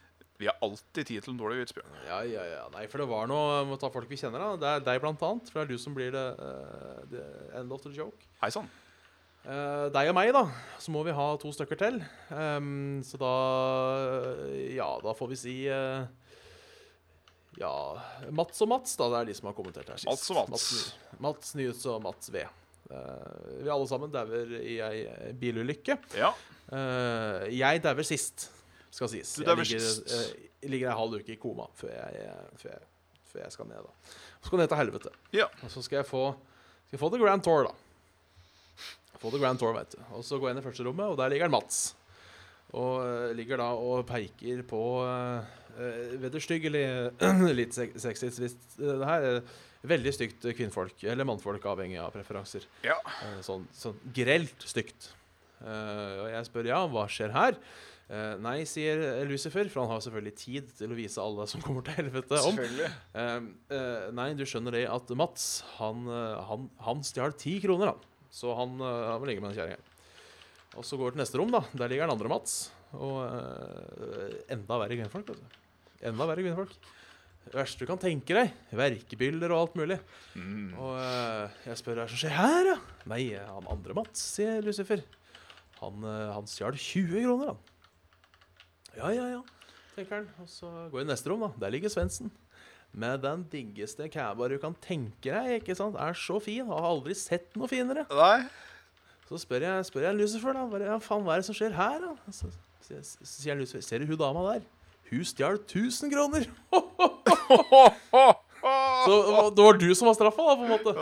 [0.43, 1.99] Vi har alltid tid til en dårlig vits, Bjørn.
[2.09, 2.63] Ja, ja, ja.
[2.75, 4.57] Nei, for det var noe Må ta folk vi kjenner, da.
[4.59, 5.51] Det er deg, blant annet.
[5.53, 7.27] For det er du som blir det, uh, the
[7.61, 8.27] end of the joke.
[8.43, 8.67] Hei sann.
[9.43, 10.43] Uh, deg og meg, da.
[10.83, 12.01] Så må vi ha to stykker til.
[12.35, 13.31] Um, så da
[14.75, 16.03] Ja, da får vi si uh,
[17.61, 17.73] Ja
[18.35, 19.13] Mats og Mats, da.
[19.15, 20.11] Det er de som har kommentert her sist.
[20.11, 20.51] Mats og Mats.
[20.51, 22.43] Mats, Mats Nyhets og Mats V.
[22.91, 26.01] Uh, vi alle sammen dauer i ei bilulykke.
[26.19, 26.35] Ja.
[26.67, 28.49] Uh, jeg dauer sist,
[28.93, 29.35] skal sies.
[29.41, 32.27] Jeg ligger, eh, jeg ligger en halv uke i koma før jeg,
[32.61, 32.83] før jeg,
[33.33, 33.87] før jeg skal ned.
[33.87, 34.13] da
[34.43, 35.13] Så skal jeg ned til helvete.
[35.39, 35.47] Ja.
[35.65, 37.73] Og så skal jeg få Skal jeg få The Grand Tour, da.
[39.23, 39.99] Få The Grand Tour, vet du.
[40.19, 41.95] Og så går jeg inn i første rommet, og der ligger Mats.
[42.77, 45.45] Og eh, ligger da og peker på uh,
[46.23, 46.85] vederstyggelig
[47.59, 49.41] Litt se- sexy eh, det her er
[49.89, 52.65] veldig stygt kvinnfolk, eller mannfolk, avhengig av preferanser.
[52.87, 52.97] ja.
[53.25, 55.11] Uh, Sånn, sånn grelt stygt.
[55.63, 57.59] Uh, og jeg spør ja, hva skjer her?
[58.13, 61.85] Eh, nei, sier Lucifer, for han har selvfølgelig tid til å vise alle som kommer
[61.87, 62.59] til helvete, om.
[62.61, 63.31] Eh,
[63.73, 68.29] eh, nei, du skjønner det at Mats, han, eh, han, han stjal ti kroner, han.
[68.33, 69.81] Så han, eh, han må ligge med den kjerringa.
[70.77, 71.63] Og så går vi til neste rom, da.
[71.73, 72.59] Der ligger den andre Mats.
[72.97, 75.33] Og eh, enda verre kvinnfolk.
[75.33, 75.65] Altså.
[76.13, 76.77] Enda verre kvinnfolk.
[77.43, 78.53] Det verste du kan tenke deg.
[78.77, 79.99] Verkebyller og alt mulig.
[80.37, 80.71] Mm.
[80.77, 82.79] Og eh, jeg spør hva som skjer her, da?
[83.13, 85.01] Nei, han andre Mats, sier Lucifer.
[85.83, 87.72] Han, uh, han stjal 20 kroner, han.
[88.97, 89.43] Ja, ja, ja,
[89.97, 90.27] tenker han.
[90.43, 91.51] Og så går jeg i neste rom, da.
[91.65, 92.29] Der ligger Svendsen.
[92.93, 95.63] Med den diggeste caba du kan tenke deg.
[95.63, 95.97] ikke sant?
[95.97, 96.67] Er så fin.
[96.69, 98.03] Har aldri sett noe finere.
[98.13, 98.43] Nei.
[99.31, 100.63] Så spør jeg, spør jeg Lucifer, da.
[100.69, 102.13] Bare, ja, faen, hva er det som skjer her, da?
[102.37, 102.51] Så,
[102.85, 104.63] så, så sier Lucifer, ser du hun dama der?
[105.09, 106.43] Hun stjal 1000 kroner!
[108.63, 109.15] Så
[109.57, 110.93] det var du som var straffa, da, på en måte.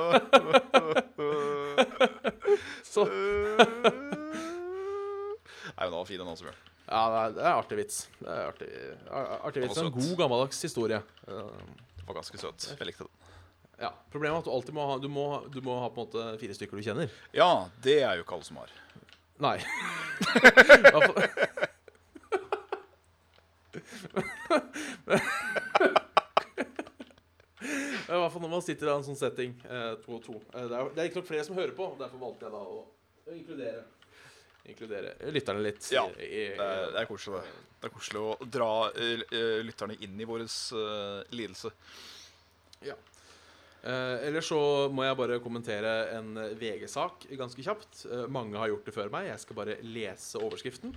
[2.91, 3.05] Så
[5.70, 6.61] Nei, men den var fin, den også, Bjørn.
[6.91, 7.99] Ja, det er, artig vits.
[8.18, 8.68] Det er artig,
[9.47, 9.78] artig vits.
[9.78, 10.99] er En god, gammeldags historie.
[11.26, 12.66] Det var ganske søt.
[12.74, 13.12] Jeg likte den.
[13.84, 13.93] ja.
[14.11, 16.24] Problemet er at du alltid må ha Du må, du må ha på en måte
[16.43, 17.12] fire stykker du kjenner.
[17.36, 18.74] Ja, det er jo ikke alle som har.
[19.41, 19.57] Nei.
[28.11, 30.36] I hvert fall- når man sitter i en sånn setting, eh, to og to.
[30.55, 32.62] Eh, det, er, det er ikke nok flere som hører på, derfor valgte jeg da
[32.66, 32.80] å
[33.36, 33.82] inkludere
[34.69, 35.87] Inkludere lytterne litt.
[35.93, 37.69] Ja, i, i, Det er, det er koselig, det.
[37.81, 41.73] Det er koselig å dra eh, eh, lytterne inn i vår eh, lidelse.
[42.85, 42.95] Ja.
[43.83, 44.61] Eh, Eller så
[44.93, 48.05] må jeg bare kommentere en VG-sak ganske kjapt.
[48.11, 49.31] Eh, mange har gjort det før meg.
[49.33, 50.93] Jeg skal bare lese overskriften.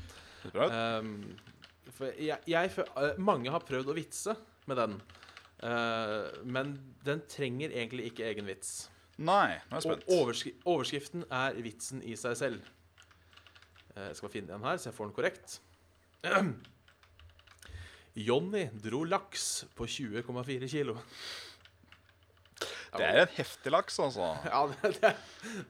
[0.51, 4.35] For jeg, jeg, eh, mange har prøvd å vitse
[4.67, 4.99] med den.
[5.63, 6.75] Eh, men
[7.07, 8.89] den trenger egentlig ikke egen vits.
[9.23, 10.07] Nei, nå er jeg spent.
[10.11, 12.71] overskri overskriften er vitsen i seg selv.
[13.95, 15.59] Eh, Jeg skal finne den her, så jeg får den korrekt.
[18.27, 20.97] Jonny dro laks på 20,4 kilo.
[22.93, 24.27] Det er en heftig laks, altså.
[24.53, 25.15] Ja, det, det, er,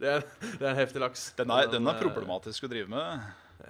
[0.02, 0.26] det, er,
[0.60, 1.30] det er en heftig laks.
[1.38, 3.24] Den er, den er eh, problematisk å drive med.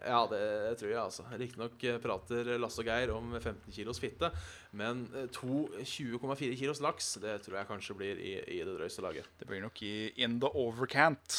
[0.03, 0.39] Ja, det
[0.79, 1.23] tror jeg, altså.
[1.37, 4.31] Riktignok eh, prater Lasse og Geir om 15 kilos fitte,
[4.73, 5.03] men
[5.35, 9.29] to 20,4 kilos laks, det tror jeg kanskje blir i, i det drøyeste laget.
[9.37, 9.93] Det blir nok i
[10.25, 11.37] in the overcant.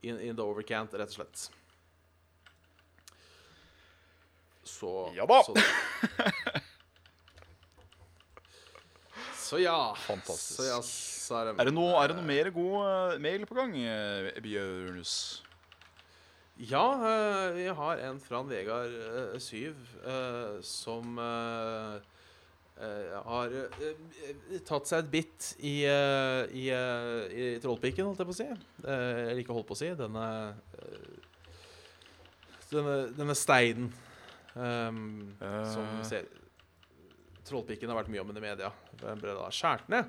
[0.00, 1.50] In, in the overcant, rett og slett.
[4.66, 5.26] Så Ja.
[5.46, 5.54] Så,
[9.46, 9.94] så ja.
[10.06, 10.56] Fantastisk.
[10.58, 13.44] Så ja, så er det, Er det noe, er det noe mer god eh, mail
[13.46, 15.12] på gang, eh, Bjørnus?
[16.56, 19.76] Ja, eh, vi har en fra en Vegard eh, Syv
[20.08, 21.96] eh, som eh,
[22.80, 25.86] eh, har eh, tatt seg et bitt i, i,
[26.62, 28.48] i, eh, i trollpikken, holdt jeg på å si.
[28.86, 29.90] Eh, eller ikke holdt på å si.
[30.00, 30.26] Denne
[30.80, 31.12] eh,
[32.66, 33.92] Denne, denne steinen
[34.56, 35.36] ehm,
[35.72, 36.02] som Eh.
[36.08, 36.24] ser
[37.46, 38.72] Trollpikken har vært mye om i media.
[38.98, 40.04] Den ble da skjært ned.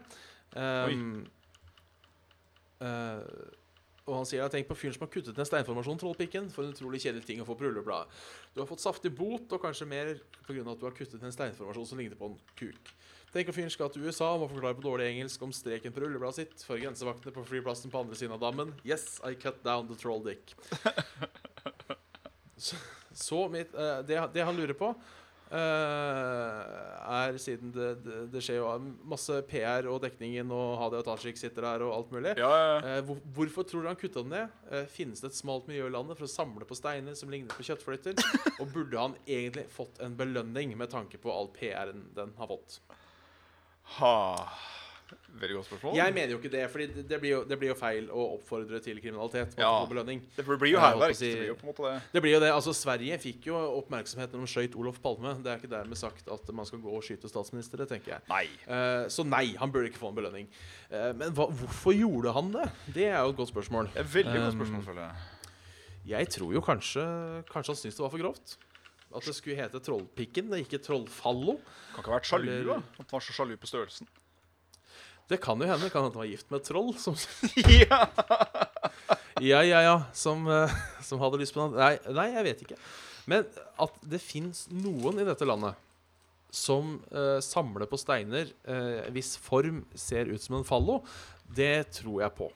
[0.57, 1.27] Um,
[2.81, 3.19] uh,
[4.07, 6.45] og han sier tenk på fyren som har kuttet ned steinformasjonen Trollpikken.
[6.53, 8.07] For en utrolig kjedelig ting å få på rullebladet.
[8.55, 10.05] Du har fått saftig bot, og kanskje mer
[10.47, 10.63] pga.
[10.63, 12.83] at du har kuttet ned en steinformasjon som ligner på en kuk.
[13.33, 16.01] Tenk om fyren skal til USA og må forklare på dårlig engelsk om streken på
[16.01, 18.71] rullebladet sitt for grensevaktene på flyplassen på andre siden av dammen.
[18.87, 20.55] Yes, I cut down the troll dick.
[23.17, 24.91] så, mitt, eh, det, det han lurer på
[25.49, 26.61] eh,
[27.07, 28.67] er siden det, det, det skjer jo
[29.09, 32.35] masse PR og dekningen, og Hadia Tajik sitter der og alt mulig.
[32.39, 32.77] Ja, ja.
[32.81, 34.87] Eh, hvor, hvorfor tror du han kutta den ned?
[34.93, 37.65] Finnes det et smalt miljø i landet for å samle på steiner som ligner på
[37.69, 38.19] kjøttflytter?
[38.61, 42.81] Og burde han egentlig fått en belønning med tanke på all PR-en den har fått?
[43.97, 44.17] Ha.
[45.37, 45.95] Veldig godt spørsmål.
[45.95, 49.53] Jeg mener jo ikke det, for det, det, blir jo- feil å oppfordre til kriminalitet.
[49.59, 49.69] Ja.
[49.85, 51.15] Det blir jo hærverk.
[51.15, 52.01] si- Det blir jo på en måte det.
[52.13, 55.35] Det blir jo det, altså Sverige fikk jo oppmerksomhet når de skøyt Olof Palme.
[55.43, 58.21] Det er ikke dermed sagt at man skal gå og skyte statsministre, tenker jeg.
[58.29, 58.45] Nei.
[58.65, 60.47] Uh, så nei, han burde ikke få en belønning.
[60.91, 62.69] Uh, men hva, hvorfor gjorde han det?
[62.93, 63.91] Det er jo et godt spørsmål.
[63.93, 65.15] Det er veldig godt Um, føler jeg.
[66.07, 67.03] Jeg tror jo kanskje
[67.51, 68.57] Kanskje han syntes det var for grovt.
[69.15, 71.59] At det skulle hete Trollpikken, ikke Trollfallo.
[71.95, 72.77] Kan ikke ha vært sjalu, da.
[72.99, 74.07] At han var så sjalu på størrelsen.
[75.27, 75.83] Det kan jo hende.
[75.83, 77.17] Det kan hende han var gift med et troll som
[77.81, 78.05] ja.
[79.43, 79.97] Ja, ja, ja.
[80.15, 82.79] Som, eh, som hadde lyst på noe nei, nei, jeg vet ikke.
[83.27, 83.43] Men
[83.83, 85.77] at det fins noen i dette landet
[86.57, 91.01] som uh, samler på steiner uh, hvis form ser ut som en fallo,
[91.43, 92.47] det tror jeg på.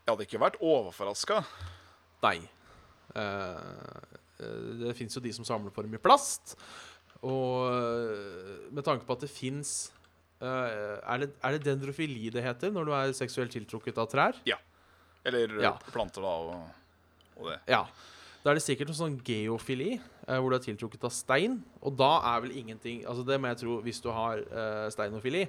[0.00, 1.42] Jeg hadde ikke vært overraska.
[2.24, 2.38] Nei.
[3.14, 4.08] Eh,
[4.80, 6.56] det fins jo de som samler på dem i plast.
[7.24, 7.72] Og
[8.68, 9.94] med tanke på at det fins
[10.48, 14.38] er, det, er det dendrofili det heter når du er seksuelt tiltrukket av trær?
[14.48, 14.56] Ja.
[15.24, 15.72] Eller Ja.
[15.92, 17.60] planter, da, og, og det.
[17.70, 17.84] Ja.
[18.44, 21.54] Da er det sikkert noe sånn geofili, eh, hvor du er tiltrukket av stein.
[21.80, 25.46] Og da er vel ingenting Altså det må jeg tro, hvis du har eh, steinofili,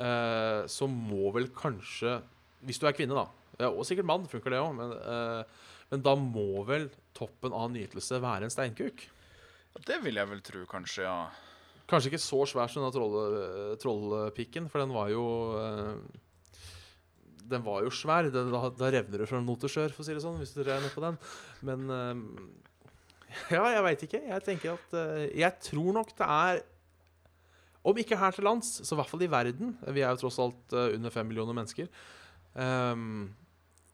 [0.00, 2.22] eh, så må vel kanskje
[2.64, 5.44] Hvis du er kvinne, da, og sikkert mann, funker det òg, men, eh,
[5.92, 9.02] men da må vel toppen av nytelse være en steinkuk?
[9.74, 11.26] Ja, det vil jeg vel tro, kanskje, ja.
[11.92, 13.16] Kanskje ikke så svær som den troll,
[13.82, 15.24] trollpikken, for den var jo
[15.60, 15.94] eh,
[17.52, 18.30] Den var jo svær.
[18.32, 20.54] Den, da, da revner det fra not til skjør, for å si det sånn, hvis
[20.56, 21.20] du regner på den.
[21.68, 22.26] Men eh,
[23.54, 24.22] Ja, jeg veit ikke.
[24.28, 26.62] Jeg tenker at eh, Jeg tror nok det er
[27.88, 29.76] Om ikke her til lands, så i hvert fall i verden.
[29.90, 31.88] Vi er jo tross alt eh, under fem millioner mennesker.
[32.62, 33.32] Ehm,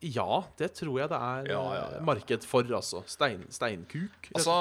[0.04, 2.00] ja, det tror jeg det er Ja, ja, ja.
[2.06, 3.00] marked for, altså.
[3.10, 4.28] Stein, steinkuk.
[4.34, 4.54] Altså,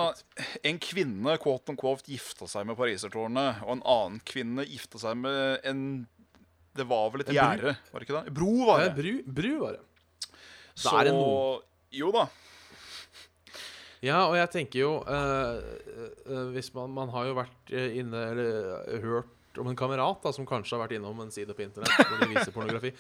[0.66, 5.20] en kvinne quote on quote, gifta seg med parisertårnet, og en annen kvinne gifta seg
[5.22, 5.84] med en
[6.78, 8.34] Det var vel et gjerde, var det ikke det?
[8.38, 8.90] Bro, var det.
[8.98, 10.28] bru, bru var det.
[10.78, 11.62] Så er det noe.
[11.94, 12.28] Jo da.
[14.06, 15.56] Ja, og jeg tenker jo eh,
[16.30, 18.52] eh, Hvis man, man har jo vært eh, inne Eller
[18.86, 21.90] eh, hørt om en kamerat da, som kanskje har vært innom en side på internett
[22.06, 22.92] hvor de viser pornografi,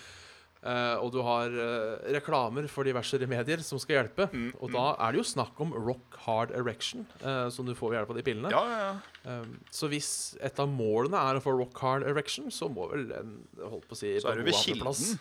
[0.64, 4.86] eh, og du har uh, reklamer for diverse remedier som skal hjelpe, Mm, og da
[5.08, 8.18] er det jo snakk om rock hard erection, uh, som du får ved hjelp av
[8.20, 8.52] de pillene.
[8.52, 8.96] Ja, ja, ja.
[9.28, 10.12] Eh, så hvis
[10.44, 13.96] et av målene er å få rock hard erection, så må vel en holdt på
[13.96, 14.86] å si Så er du ved kilden.
[14.88, 15.18] Plass.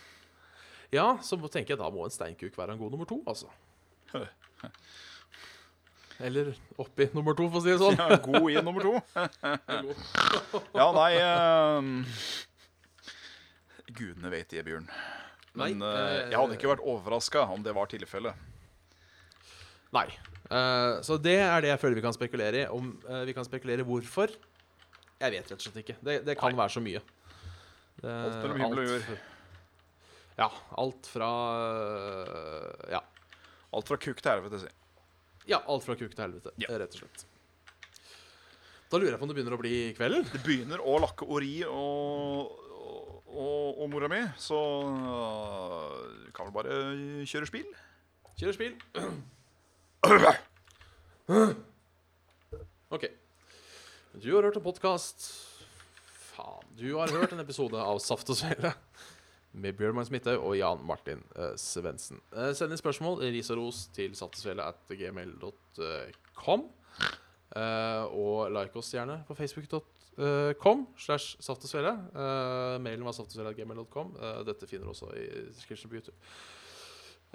[0.91, 3.49] Ja, så må- tenker jeg da må en steinkuk være en god nummer to, altså.
[6.19, 7.97] Eller oppi nummer to, for å si det sånn.
[7.99, 8.95] Ja, god i nummer to.
[10.79, 11.91] Ja, nei ehm,
[13.93, 14.87] Gudene vet det, Bjørn.
[15.57, 18.45] Men Nei, eh, eh, jeg hadde ikke vært overraska om det var tilfellet.
[19.95, 20.07] Nei.
[20.47, 22.67] Eh, så det er det jeg føler vi kan spekulere i.
[22.71, 24.31] Om eh, vi kan spekulere hvorfor
[25.17, 25.95] Jeg vet rett og slett ikke.
[26.05, 27.01] Det, det kan være så mye.
[27.97, 29.23] Det, Alt mellom himmel og jord.
[30.37, 30.49] Ja.
[30.77, 31.29] Alt fra
[31.65, 33.01] øh, Ja.
[33.73, 34.69] Alt fra kuk til helvete, si.
[35.51, 36.69] ja alt fra kuk til helvete, Ja.
[36.79, 37.25] rett og slett.
[38.87, 40.29] Da lurer jeg på om det begynner å bli kveld.
[40.31, 42.53] Det begynner å lakke ori og,
[43.37, 44.57] og, og, mora mi, så
[44.89, 46.77] uh, kan vi bare
[47.29, 47.69] kjøre spill.
[48.39, 48.75] Kjøre spill.
[52.95, 53.05] OK.
[54.17, 55.27] Du har hørt en podkast
[56.33, 56.65] Faen.
[56.79, 58.73] Du har hørt en episode av Saft og Svele
[59.57, 62.21] med Bjørn Smithaug og Jan Martin uh, Svendsen.
[62.33, 66.67] Uh, send inn spørsmål, ris og ros, til saftogsvele at gmail.com.
[67.55, 71.93] Eh, og like oss gjerne på facebook.com slash saftogsvele.
[72.13, 74.15] Uh, mailen var saftogsvele.gmail.com.
[74.17, 76.17] Uh, dette finner du også i description på YouTube.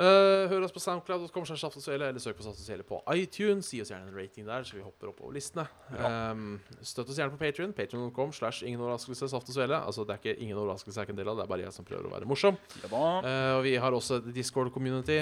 [0.00, 2.84] Uh, hør oss på soundcloud.com, slash Saft og Svele, eller søk på Saft og Svele
[2.88, 3.68] på iTunes.
[3.74, 5.66] Gi oss gjerne en rating der, så vi hopper oppover listene.
[5.92, 7.74] Um, støtt oss gjerne på Patrion.
[7.76, 9.76] Patrion.com slash ingen overraskelse Saft og Svele.
[9.76, 11.76] Altså, det er ikke ingen overraskelse er ikke en del av, det er bare jeg
[11.76, 12.56] som prøver å være morsom.
[12.80, 12.88] Ja.
[12.88, 15.20] Uh, og vi har også et Discord-community,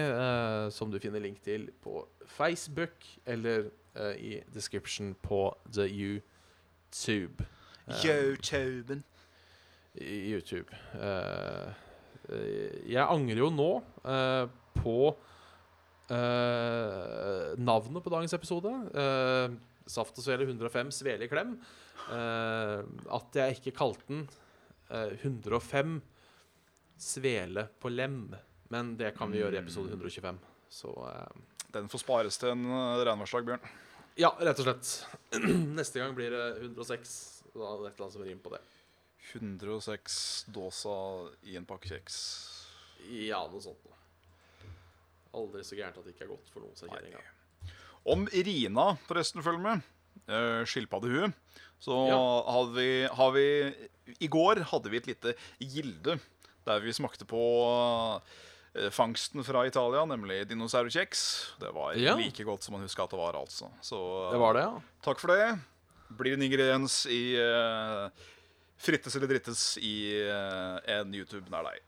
[0.70, 3.72] som du finner link til på Facebook eller
[4.22, 6.29] i description på the YouTube.
[6.90, 7.46] Youtube.
[9.98, 10.70] i YouTube.
[10.94, 11.70] Eh,
[12.30, 13.70] eh, jeg angrer jo nå
[14.06, 14.44] eh,
[14.78, 14.96] på
[16.10, 18.70] eh, navnet på dagens episode.
[18.94, 19.56] Eh,
[19.90, 21.56] Saft og Svele 105 Svele i klem.
[22.14, 22.78] Eh,
[23.18, 24.24] at jeg ikke kalte den
[24.90, 25.98] eh, 105
[27.00, 28.22] Svele på lem.
[28.70, 30.38] Men det kan vi gjøre i episode 125.
[30.70, 31.38] Så eh,
[31.74, 32.66] Den får spares til en
[33.02, 33.70] regnværsdag, Bjørn.
[34.20, 34.90] Ja, rett og slett.
[35.78, 37.14] Neste gang blir det 106.
[37.54, 38.60] Da er det et eller annet som rimer på det.
[39.34, 40.16] 106
[40.54, 40.94] dåsa
[41.50, 42.16] i en pakke kjeks.
[43.10, 43.96] Ja, noe sånt noe.
[45.40, 47.20] Aldri så gærent at det ikke er godt for noen, sa kjerringa.
[48.10, 49.84] Om Rina forresten følger med,
[50.32, 51.28] uh, skilpaddehue,
[51.80, 52.18] så Ja.
[52.50, 53.44] hadde vi, har vi
[54.20, 56.18] I går hadde vi et lite gilde
[56.66, 58.40] der vi smakte på eh,
[58.94, 61.22] fangsten fra Italia, nemlig dinosaurkjeks.
[61.60, 62.14] Det var Ja.
[62.16, 63.70] like godt som man huska at det var, altså.
[63.82, 64.80] Så eh, Det var det, ja.
[65.02, 65.58] takk for det.
[66.10, 68.10] Blir en ingrediens i uh,
[68.78, 69.94] Frittes eller drittes i
[70.26, 71.80] uh, en YouTube nær deg.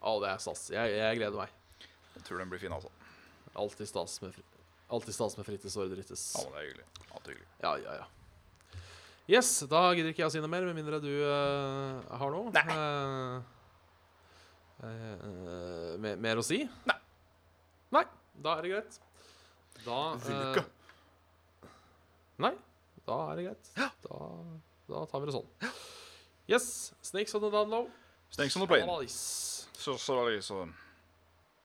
[0.00, 0.70] Å, det er stas.
[0.72, 1.48] Jeg, jeg gleder meg.
[2.14, 2.88] Jeg tror den blir fin, altså.
[3.54, 6.34] Alltid stas med, fri stas med frittes og drittes.
[6.36, 6.86] Ja, det er hyggelig.
[7.14, 7.48] Alltid hyggelig.
[7.64, 8.06] Ja, ja, ja.
[9.24, 12.50] Yes, da gidder ikke jeg å si noe mer, med mindre du uh, har noe.
[12.52, 12.64] Nei.
[12.68, 13.53] Eh,
[14.90, 16.60] eh, mer, mer å si?
[16.88, 16.96] Nei.
[17.94, 18.04] Nei,
[18.44, 19.00] da er det greit.
[19.84, 19.98] Da
[20.30, 20.62] eh.
[22.44, 22.54] Nei,
[23.06, 23.72] da er det greit.
[24.04, 24.20] Da,
[24.90, 25.74] da tar vi det sånn.
[26.50, 27.86] Yes, Snakes on the down low.
[28.34, 28.88] Snakes on the plane.
[28.88, 29.68] Nice.
[29.72, 30.64] Så, så, så